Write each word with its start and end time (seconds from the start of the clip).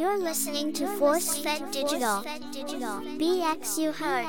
You're 0.00 0.18
listening 0.18 0.72
to 0.80 0.86
Force 0.96 1.36
Fed 1.36 1.70
Digital. 1.72 2.24
BX 3.20 3.76
you 3.76 3.92
heard. 3.92 4.28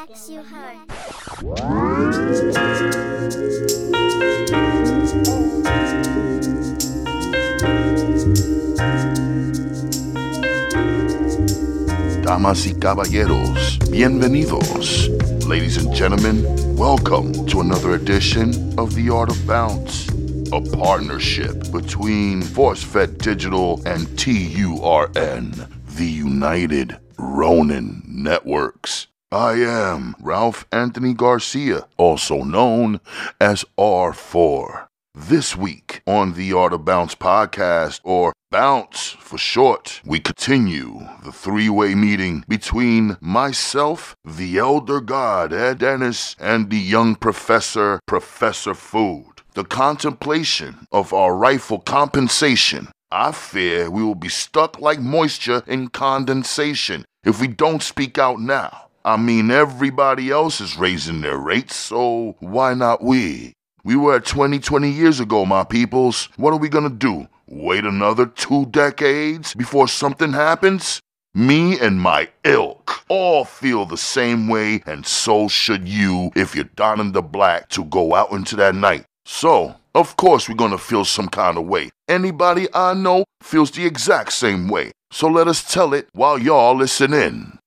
Damas 12.22 12.68
y 12.68 12.74
caballeros, 12.78 13.80
bienvenidos. 13.90 15.10
Ladies 15.48 15.78
and 15.78 15.94
gentlemen, 15.96 16.44
welcome 16.76 17.32
to 17.46 17.62
another 17.62 17.92
edition 17.92 18.78
of 18.78 18.94
The 18.94 19.10
Art 19.10 19.30
of 19.32 19.48
Bounce, 19.48 20.06
a 20.54 20.60
partnership 20.60 21.72
between 21.72 22.42
ForceFed 22.42 23.20
Digital 23.20 23.82
and 23.86 24.06
TURN, 24.18 25.52
the 25.96 26.06
United 26.06 26.98
Ronin 27.18 28.04
Networks. 28.06 29.08
I 29.32 29.54
am 29.54 30.14
Ralph 30.20 30.68
Anthony 30.70 31.14
Garcia, 31.14 31.88
also 31.96 32.44
known 32.44 33.00
as 33.40 33.64
R4. 33.78 34.88
This 35.16 35.56
week 35.56 36.02
on 36.06 36.34
the 36.34 36.52
Art 36.52 36.74
of 36.74 36.84
Bounce 36.84 37.16
podcast, 37.16 38.02
or 38.04 38.34
Bounce 38.50 39.12
for 39.12 39.38
short, 39.38 40.02
we 40.06 40.20
continue 40.20 41.08
the 41.24 41.32
three 41.32 41.70
way 41.70 41.96
meeting 41.96 42.44
between 42.50 43.16
myself, 43.22 44.18
the 44.26 44.58
elder 44.58 45.00
god 45.00 45.54
Ed 45.54 45.78
Denis, 45.78 46.36
and 46.38 46.70
the 46.70 46.78
young 46.78 47.16
professor, 47.16 48.02
Professor 48.06 48.74
Food. 48.74 49.41
The 49.54 49.66
contemplation 49.66 50.88
of 50.94 51.14
our 51.14 51.36
rightful 51.36 51.80
compensation. 51.80 52.88
I 53.12 53.34
fear 53.34 53.90
we 53.90 54.02
will 54.02 54.16
be 54.16 54.30
stuck 54.30 54.80
like 54.80 55.02
moisture 55.02 55.62
in 55.68 55.90
condensation 55.90 57.04
if 57.26 57.42
we 57.42 57.48
don't 57.48 57.84
speak 57.84 58.18
out 58.18 58.40
now. 58.40 58.88
I 59.04 59.18
mean, 59.18 59.52
everybody 59.52 60.32
else 60.32 60.62
is 60.62 60.78
raising 60.78 61.20
their 61.20 61.38
rates, 61.38 61.76
so 61.76 62.38
why 62.40 62.76
not 62.76 63.04
we? 63.04 63.52
We 63.84 63.98
were 63.98 64.16
at 64.16 64.26
20, 64.26 64.60
20 64.60 64.90
years 64.90 65.20
ago, 65.20 65.46
my 65.46 65.66
peoples. 65.66 66.30
What 66.38 66.54
are 66.54 66.60
we 66.60 66.70
gonna 66.70 66.90
do? 66.90 67.28
Wait 67.46 67.84
another 67.84 68.28
two 68.28 68.68
decades 68.68 69.54
before 69.54 69.90
something 69.90 70.32
happens? 70.32 71.02
Me 71.34 71.78
and 71.78 72.00
my 72.00 72.30
ilk 72.46 73.04
all 73.10 73.44
feel 73.44 73.86
the 73.86 73.98
same 73.98 74.48
way, 74.48 74.82
and 74.86 75.06
so 75.06 75.50
should 75.50 75.90
you 75.90 76.32
if 76.36 76.56
you're 76.56 76.64
donning 76.76 77.12
the 77.12 77.22
black 77.22 77.68
to 77.70 77.84
go 77.84 78.16
out 78.16 78.32
into 78.32 78.56
that 78.56 78.76
night. 78.76 79.04
So, 79.26 79.76
of 79.94 80.18
course, 80.18 80.50
we're 80.50 80.56
gonna 80.56 80.78
feel 80.78 81.06
some 81.06 81.30
kind 81.30 81.58
of 81.58 81.66
way. 81.66 81.90
Anybody 82.08 82.68
I 82.74 82.94
know 82.94 83.26
feels 83.42 83.72
the 83.72 83.86
exact 83.86 84.34
same 84.34 84.68
way. 84.68 84.92
So 85.12 85.28
let 85.28 85.48
us 85.48 85.72
tell 85.72 85.94
it 85.94 86.08
while 86.14 86.38
y'all 86.38 86.76
listen 86.76 87.14
in. 87.14 87.58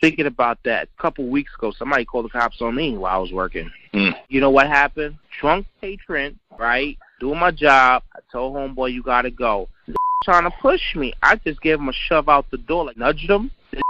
thinking 0.00 0.26
about 0.26 0.58
that 0.64 0.88
a 0.98 1.02
couple 1.02 1.26
weeks 1.26 1.52
ago. 1.58 1.72
Somebody 1.72 2.04
called 2.04 2.26
the 2.26 2.28
cops 2.28 2.60
on 2.60 2.74
me 2.74 2.96
while 2.96 3.16
I 3.16 3.18
was 3.18 3.32
working. 3.32 3.70
Mm. 3.94 4.14
You 4.28 4.40
know 4.40 4.50
what 4.50 4.66
happened? 4.66 5.16
Drunk 5.40 5.66
patron, 5.80 6.38
right? 6.58 6.98
Doing 7.20 7.38
my 7.38 7.50
job. 7.50 8.02
I 8.14 8.20
told 8.30 8.54
homeboy, 8.54 8.92
you 8.92 9.02
gotta 9.02 9.30
go. 9.30 9.68
Trying 10.24 10.44
to 10.44 10.50
push 10.60 10.94
me. 10.94 11.12
I 11.22 11.36
just 11.36 11.60
gave 11.60 11.78
him 11.78 11.88
a 11.88 11.92
shove 11.92 12.28
out 12.28 12.50
the 12.50 12.58
door, 12.58 12.84
like 12.86 12.96
nudged 12.96 13.30
him. 13.30 13.50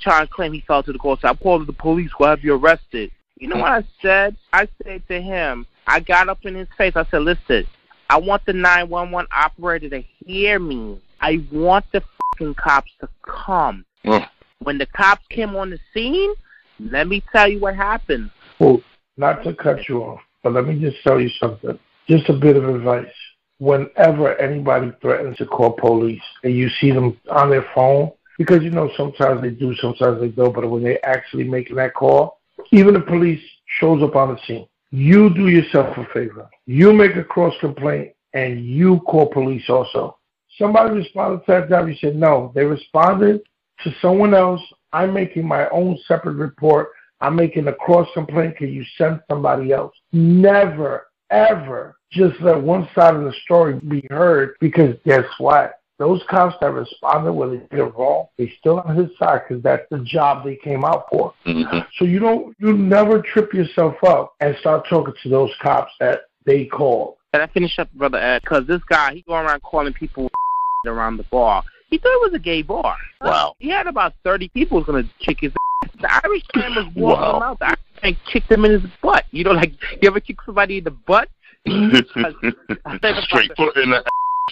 Trying 0.00 0.26
to 0.26 0.32
claim 0.32 0.52
he 0.52 0.60
fell 0.60 0.82
to 0.82 0.92
the 0.92 0.98
ground. 0.98 1.18
So 1.20 1.28
I 1.28 1.34
called 1.34 1.66
the 1.66 1.72
police. 1.72 2.10
We'll 2.18 2.30
have 2.30 2.42
you 2.42 2.54
arrested. 2.54 3.10
You 3.42 3.48
know 3.48 3.56
what 3.56 3.72
I 3.72 3.84
said? 4.00 4.36
I 4.52 4.68
said 4.84 5.02
to 5.08 5.20
him, 5.20 5.66
I 5.88 5.98
got 5.98 6.28
up 6.28 6.44
in 6.44 6.54
his 6.54 6.68
face. 6.78 6.92
I 6.94 7.04
said, 7.10 7.22
listen, 7.22 7.66
I 8.08 8.16
want 8.16 8.46
the 8.46 8.52
911 8.52 9.26
operator 9.36 9.88
to 9.90 10.04
hear 10.24 10.60
me. 10.60 11.02
I 11.20 11.44
want 11.50 11.84
the 11.90 12.04
fucking 12.30 12.54
cops 12.54 12.92
to 13.00 13.08
come. 13.22 13.84
Mm. 14.04 14.28
When 14.60 14.78
the 14.78 14.86
cops 14.86 15.26
came 15.28 15.56
on 15.56 15.70
the 15.70 15.80
scene, 15.92 16.32
let 16.78 17.08
me 17.08 17.20
tell 17.32 17.48
you 17.48 17.58
what 17.58 17.74
happened. 17.74 18.30
Well, 18.60 18.80
not 19.16 19.42
to 19.42 19.54
cut 19.54 19.88
you 19.88 20.04
off, 20.04 20.20
but 20.44 20.52
let 20.52 20.68
me 20.68 20.78
just 20.78 21.02
tell 21.02 21.20
you 21.20 21.30
something. 21.40 21.76
Just 22.08 22.28
a 22.28 22.34
bit 22.34 22.56
of 22.56 22.68
advice. 22.72 23.10
Whenever 23.58 24.38
anybody 24.40 24.92
threatens 25.02 25.38
to 25.38 25.46
call 25.46 25.72
police 25.72 26.22
and 26.44 26.54
you 26.54 26.68
see 26.80 26.92
them 26.92 27.18
on 27.28 27.50
their 27.50 27.66
phone, 27.74 28.12
because 28.38 28.62
you 28.62 28.70
know 28.70 28.88
sometimes 28.96 29.42
they 29.42 29.50
do, 29.50 29.74
sometimes 29.74 30.20
they 30.20 30.28
don't, 30.28 30.54
but 30.54 30.70
when 30.70 30.84
they're 30.84 31.04
actually 31.04 31.42
making 31.42 31.74
that 31.74 31.94
call, 31.94 32.38
even 32.72 32.94
the 32.94 33.00
police 33.00 33.42
shows 33.78 34.02
up 34.02 34.16
on 34.16 34.34
the 34.34 34.40
scene. 34.46 34.66
You 34.90 35.30
do 35.30 35.48
yourself 35.48 35.96
a 35.96 36.04
favor. 36.12 36.50
You 36.66 36.92
make 36.92 37.16
a 37.16 37.24
cross 37.24 37.54
complaint 37.60 38.12
and 38.34 38.64
you 38.64 39.00
call 39.00 39.26
police 39.26 39.68
also. 39.68 40.18
Somebody 40.58 40.94
responded 40.94 41.44
to 41.46 41.52
that 41.52 41.68
job. 41.68 41.88
You 41.88 41.94
said 42.00 42.16
no. 42.16 42.52
They 42.54 42.64
responded 42.64 43.42
to 43.84 43.94
someone 44.02 44.34
else. 44.34 44.60
I'm 44.92 45.14
making 45.14 45.46
my 45.46 45.68
own 45.68 45.98
separate 46.06 46.34
report. 46.34 46.90
I'm 47.20 47.36
making 47.36 47.68
a 47.68 47.72
cross 47.72 48.08
complaint. 48.14 48.56
Can 48.56 48.72
you 48.72 48.84
send 48.98 49.20
somebody 49.30 49.72
else? 49.72 49.94
Never, 50.12 51.06
ever 51.30 51.96
just 52.10 52.38
let 52.40 52.60
one 52.60 52.88
side 52.94 53.14
of 53.14 53.24
the 53.24 53.32
story 53.44 53.80
be 53.88 54.06
heard 54.10 54.54
because 54.60 54.94
guess 55.06 55.24
what? 55.38 55.80
Those 55.98 56.22
cops 56.28 56.56
that 56.60 56.72
responded 56.72 57.32
when 57.32 57.50
they 57.50 57.56
did 57.58 57.78
it 57.80 57.94
wrong, 57.96 58.26
they 58.38 58.52
still 58.58 58.80
on 58.80 58.96
his 58.96 59.10
side 59.18 59.42
because 59.46 59.62
that's 59.62 59.86
the 59.90 59.98
job 60.00 60.44
they 60.44 60.56
came 60.56 60.84
out 60.84 61.06
for. 61.10 61.32
Mhm. 61.46 61.86
So 61.96 62.04
you 62.04 62.18
don't, 62.18 62.56
you 62.58 62.72
never 62.72 63.20
trip 63.22 63.52
yourself 63.54 64.02
up 64.04 64.34
and 64.40 64.56
start 64.56 64.86
talking 64.88 65.14
to 65.22 65.28
those 65.28 65.50
cops 65.60 65.92
that 66.00 66.22
they 66.44 66.64
called. 66.64 67.16
And 67.34 67.42
I 67.42 67.46
finish 67.46 67.78
up, 67.78 67.92
brother 67.94 68.18
Ed, 68.18 68.42
because 68.42 68.66
this 68.66 68.82
guy 68.88 69.14
he 69.14 69.22
going 69.22 69.46
around 69.46 69.62
calling 69.62 69.92
people 69.92 70.28
around 70.86 71.18
the 71.18 71.24
bar. 71.24 71.62
He 71.88 71.98
thought 71.98 72.12
it 72.12 72.22
was 72.22 72.34
a 72.34 72.38
gay 72.38 72.62
bar. 72.62 72.96
Wow. 73.20 73.54
He 73.58 73.68
had 73.68 73.86
about 73.86 74.14
thirty 74.24 74.48
people 74.48 74.78
was 74.78 74.86
gonna 74.86 75.04
kick 75.20 75.40
his. 75.40 75.52
ass. 75.52 75.90
The 76.00 76.12
Irish 76.24 76.42
man 76.56 76.74
was 76.74 76.86
walking 76.96 77.22
Wow. 77.22 77.36
him 77.36 77.42
out. 77.42 77.58
The 77.60 77.66
Irish 77.66 77.78
man 78.02 78.16
kicked 78.32 78.50
him 78.50 78.64
in 78.64 78.72
his 78.72 78.82
butt. 79.02 79.24
You 79.30 79.44
know, 79.44 79.52
like 79.52 79.72
you 80.00 80.08
ever 80.08 80.18
kick 80.20 80.38
somebody 80.44 80.78
in 80.78 80.84
the 80.84 80.90
butt? 80.90 81.28
Straight 81.66 83.56
foot 83.56 83.76
in 83.76 83.90
the 83.90 84.02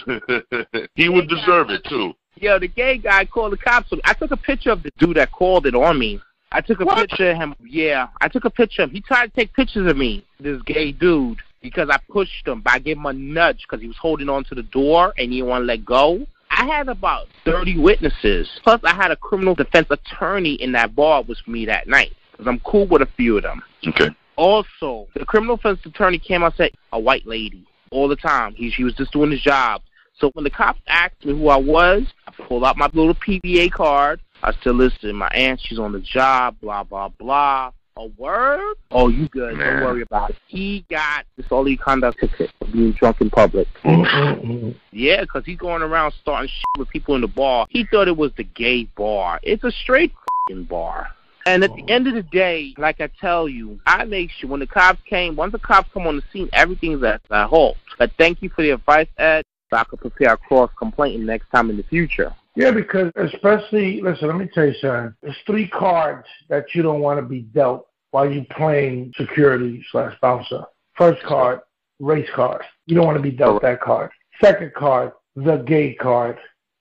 He 0.95 1.09
would 1.09 1.27
deserve 1.29 1.69
it 1.69 1.83
too. 1.85 2.13
Yo, 2.35 2.57
the 2.59 2.67
gay 2.67 2.97
guy 2.97 3.25
called 3.25 3.53
the 3.53 3.57
cops. 3.57 3.91
on 3.91 3.97
me. 3.97 4.01
I 4.05 4.13
took 4.13 4.31
a 4.31 4.37
picture 4.37 4.71
of 4.71 4.83
the 4.83 4.91
dude 4.97 5.17
that 5.17 5.31
called 5.31 5.65
it 5.65 5.75
on 5.75 5.99
me. 5.99 6.19
I 6.51 6.61
took 6.61 6.79
a 6.81 6.85
What? 6.85 6.97
picture 7.09 7.31
of 7.31 7.37
him. 7.37 7.55
Yeah, 7.63 8.07
I 8.19 8.27
took 8.27 8.45
a 8.45 8.49
picture 8.49 8.83
of 8.83 8.89
him. 8.89 8.95
He 8.95 9.01
tried 9.01 9.27
to 9.27 9.31
take 9.33 9.53
pictures 9.53 9.89
of 9.89 9.97
me, 9.97 10.25
this 10.39 10.61
gay 10.63 10.91
dude, 10.91 11.37
because 11.61 11.89
I 11.89 11.97
pushed 12.09 12.47
him. 12.47 12.61
But 12.61 12.73
I 12.73 12.79
gave 12.79 12.97
him 12.97 13.05
a 13.05 13.13
nudge 13.13 13.65
because 13.67 13.81
he 13.81 13.87
was 13.87 13.97
holding 13.97 14.27
on 14.29 14.43
to 14.45 14.55
the 14.55 14.63
door 14.63 15.13
and 15.17 15.31
he 15.31 15.37
didn't 15.39 15.49
want 15.49 15.61
to 15.61 15.65
let 15.65 15.85
go. 15.85 16.25
I 16.49 16.65
had 16.65 16.89
about 16.89 17.27
30 17.45 17.79
witnesses. 17.79 18.49
Plus, 18.63 18.81
I 18.83 18.93
had 18.93 19.11
a 19.11 19.15
criminal 19.15 19.55
defense 19.55 19.87
attorney 19.89 20.55
in 20.55 20.73
that 20.73 20.95
bar 20.95 21.23
with 21.23 21.37
me 21.47 21.65
that 21.67 21.87
night 21.87 22.11
because 22.31 22.47
I'm 22.47 22.59
cool 22.59 22.87
with 22.87 23.01
a 23.01 23.07
few 23.17 23.37
of 23.37 23.43
them. 23.43 23.61
Okay. 23.87 24.09
Also, 24.35 25.07
the 25.15 25.25
criminal 25.25 25.55
defense 25.55 25.79
attorney 25.85 26.19
came 26.19 26.43
out 26.43 26.47
and 26.47 26.55
said, 26.55 26.71
a 26.91 26.99
white 26.99 27.25
lady, 27.25 27.65
all 27.91 28.07
the 28.09 28.15
time. 28.15 28.53
He, 28.53 28.69
she 28.71 28.83
was 28.83 28.93
just 28.95 29.13
doing 29.13 29.31
his 29.31 29.41
job. 29.41 29.81
So 30.21 30.29
when 30.33 30.43
the 30.43 30.51
cops 30.51 30.79
asked 30.87 31.25
me 31.25 31.33
who 31.33 31.49
I 31.49 31.57
was, 31.57 32.03
I 32.27 32.31
pulled 32.47 32.63
out 32.63 32.77
my 32.77 32.85
little 32.93 33.15
PBA 33.15 33.71
card. 33.71 34.21
I 34.43 34.53
said, 34.63 34.75
listen, 34.75 35.15
my 35.15 35.27
aunt, 35.29 35.59
she's 35.61 35.79
on 35.79 35.91
the 35.91 35.99
job, 35.99 36.55
blah, 36.61 36.83
blah, 36.83 37.09
blah. 37.09 37.71
A 37.97 38.05
word? 38.17 38.75
Oh, 38.91 39.09
you 39.09 39.27
good. 39.29 39.57
Man. 39.57 39.81
Don't 39.81 39.83
worry 39.83 40.01
about 40.03 40.29
it. 40.29 40.37
He 40.47 40.85
got 40.89 41.25
disorderly 41.37 41.75
conduct 41.75 42.19
ticket 42.19 42.51
for 42.57 42.65
being 42.71 42.93
drunk 42.93 43.19
in 43.19 43.29
public. 43.29 43.67
Mm-mm-mm. 43.83 44.75
Yeah, 44.91 45.25
'cause 45.25 45.43
he's 45.45 45.57
going 45.57 45.81
around 45.81 46.13
starting 46.13 46.47
shit 46.47 46.79
with 46.79 46.89
people 46.89 47.15
in 47.15 47.21
the 47.21 47.27
bar. 47.27 47.65
He 47.69 47.83
thought 47.83 48.07
it 48.07 48.15
was 48.15 48.31
the 48.37 48.43
gay 48.43 48.85
bar. 48.95 49.39
It's 49.43 49.63
a 49.63 49.71
straight 49.71 50.13
fing 50.47 50.63
bar. 50.63 51.09
And 51.45 51.63
at 51.63 51.75
the 51.75 51.83
end 51.89 52.07
of 52.07 52.13
the 52.13 52.23
day, 52.23 52.73
like 52.77 53.01
I 53.01 53.09
tell 53.19 53.49
you, 53.49 53.79
I 53.87 54.05
make 54.05 54.29
sure 54.31 54.49
when 54.49 54.59
the 54.59 54.67
cops 54.67 55.01
came, 55.09 55.35
once 55.35 55.51
the 55.51 55.59
cops 55.59 55.89
come 55.91 56.07
on 56.07 56.15
the 56.15 56.23
scene, 56.31 56.49
everything's 56.53 57.03
at 57.03 57.21
a 57.29 57.47
halt. 57.47 57.77
But 57.97 58.11
thank 58.17 58.41
you 58.41 58.49
for 58.49 58.61
the 58.61 58.69
advice, 58.69 59.07
Ed. 59.17 59.43
So 59.71 59.77
I 59.77 59.85
could 59.85 60.01
prepare 60.01 60.33
a 60.33 60.37
cross 60.37 60.69
complaint 60.77 61.23
next 61.23 61.49
time 61.49 61.69
in 61.69 61.77
the 61.77 61.83
future. 61.83 62.33
Yeah, 62.55 62.71
because 62.71 63.11
especially, 63.15 64.01
listen, 64.01 64.27
let 64.27 64.37
me 64.37 64.49
tell 64.53 64.65
you 64.65 64.73
something. 64.81 65.15
There's 65.21 65.37
three 65.45 65.69
cards 65.69 66.27
that 66.49 66.75
you 66.75 66.81
don't 66.81 66.99
want 66.99 67.19
to 67.19 67.25
be 67.25 67.41
dealt 67.41 67.87
while 68.11 68.29
you're 68.29 68.43
playing 68.51 69.13
security 69.15 69.83
slash 69.91 70.13
bouncer. 70.21 70.65
First 70.95 71.23
card, 71.23 71.61
race 71.99 72.29
card. 72.35 72.63
You 72.85 72.95
don't 72.95 73.05
want 73.05 73.17
to 73.17 73.23
be 73.23 73.31
dealt 73.31 73.61
that 73.61 73.79
card. 73.79 74.11
Second 74.41 74.73
card, 74.73 75.13
the 75.37 75.57
gay 75.57 75.93
card. 75.93 76.37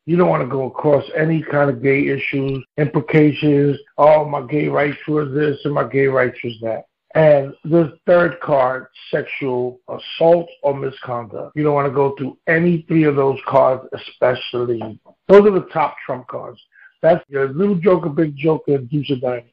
You 0.07 0.17
don't 0.17 0.29
want 0.29 0.43
to 0.43 0.49
go 0.49 0.65
across 0.65 1.05
any 1.17 1.43
kind 1.43 1.71
of 1.71 1.81
gay 1.81 2.09
issues, 2.09 2.65
implications. 2.77 3.79
Oh, 3.97 4.25
my 4.25 4.45
gay 4.49 4.67
rights 4.67 4.99
was 5.07 5.33
this 5.33 5.61
and 5.65 5.75
my 5.75 5.89
gay 5.89 6.07
rights 6.07 6.39
was 6.43 6.55
that. 6.63 6.87
And 7.15 7.55
the 7.65 7.99
third 8.07 8.39
card, 8.41 8.87
sexual 9.11 9.81
assault 9.89 10.49
or 10.63 10.75
misconduct. 10.75 11.57
You 11.57 11.65
don't 11.65 11.75
want 11.75 11.89
to 11.89 11.95
go 11.95 12.15
through 12.17 12.39
any 12.47 12.83
three 12.87 13.05
of 13.05 13.17
those 13.17 13.39
cards, 13.49 13.85
especially. 13.93 15.01
Those 15.27 15.47
are 15.47 15.51
the 15.51 15.67
top 15.73 15.97
trump 16.07 16.29
cards. 16.29 16.61
That's 17.03 17.25
your 17.29 17.49
little 17.49 17.75
joker, 17.75 18.11
big 18.11 18.37
joker, 18.37 18.77
and 18.77 18.89
deuce 18.89 19.11
of 19.11 19.23
diamonds. 19.23 19.51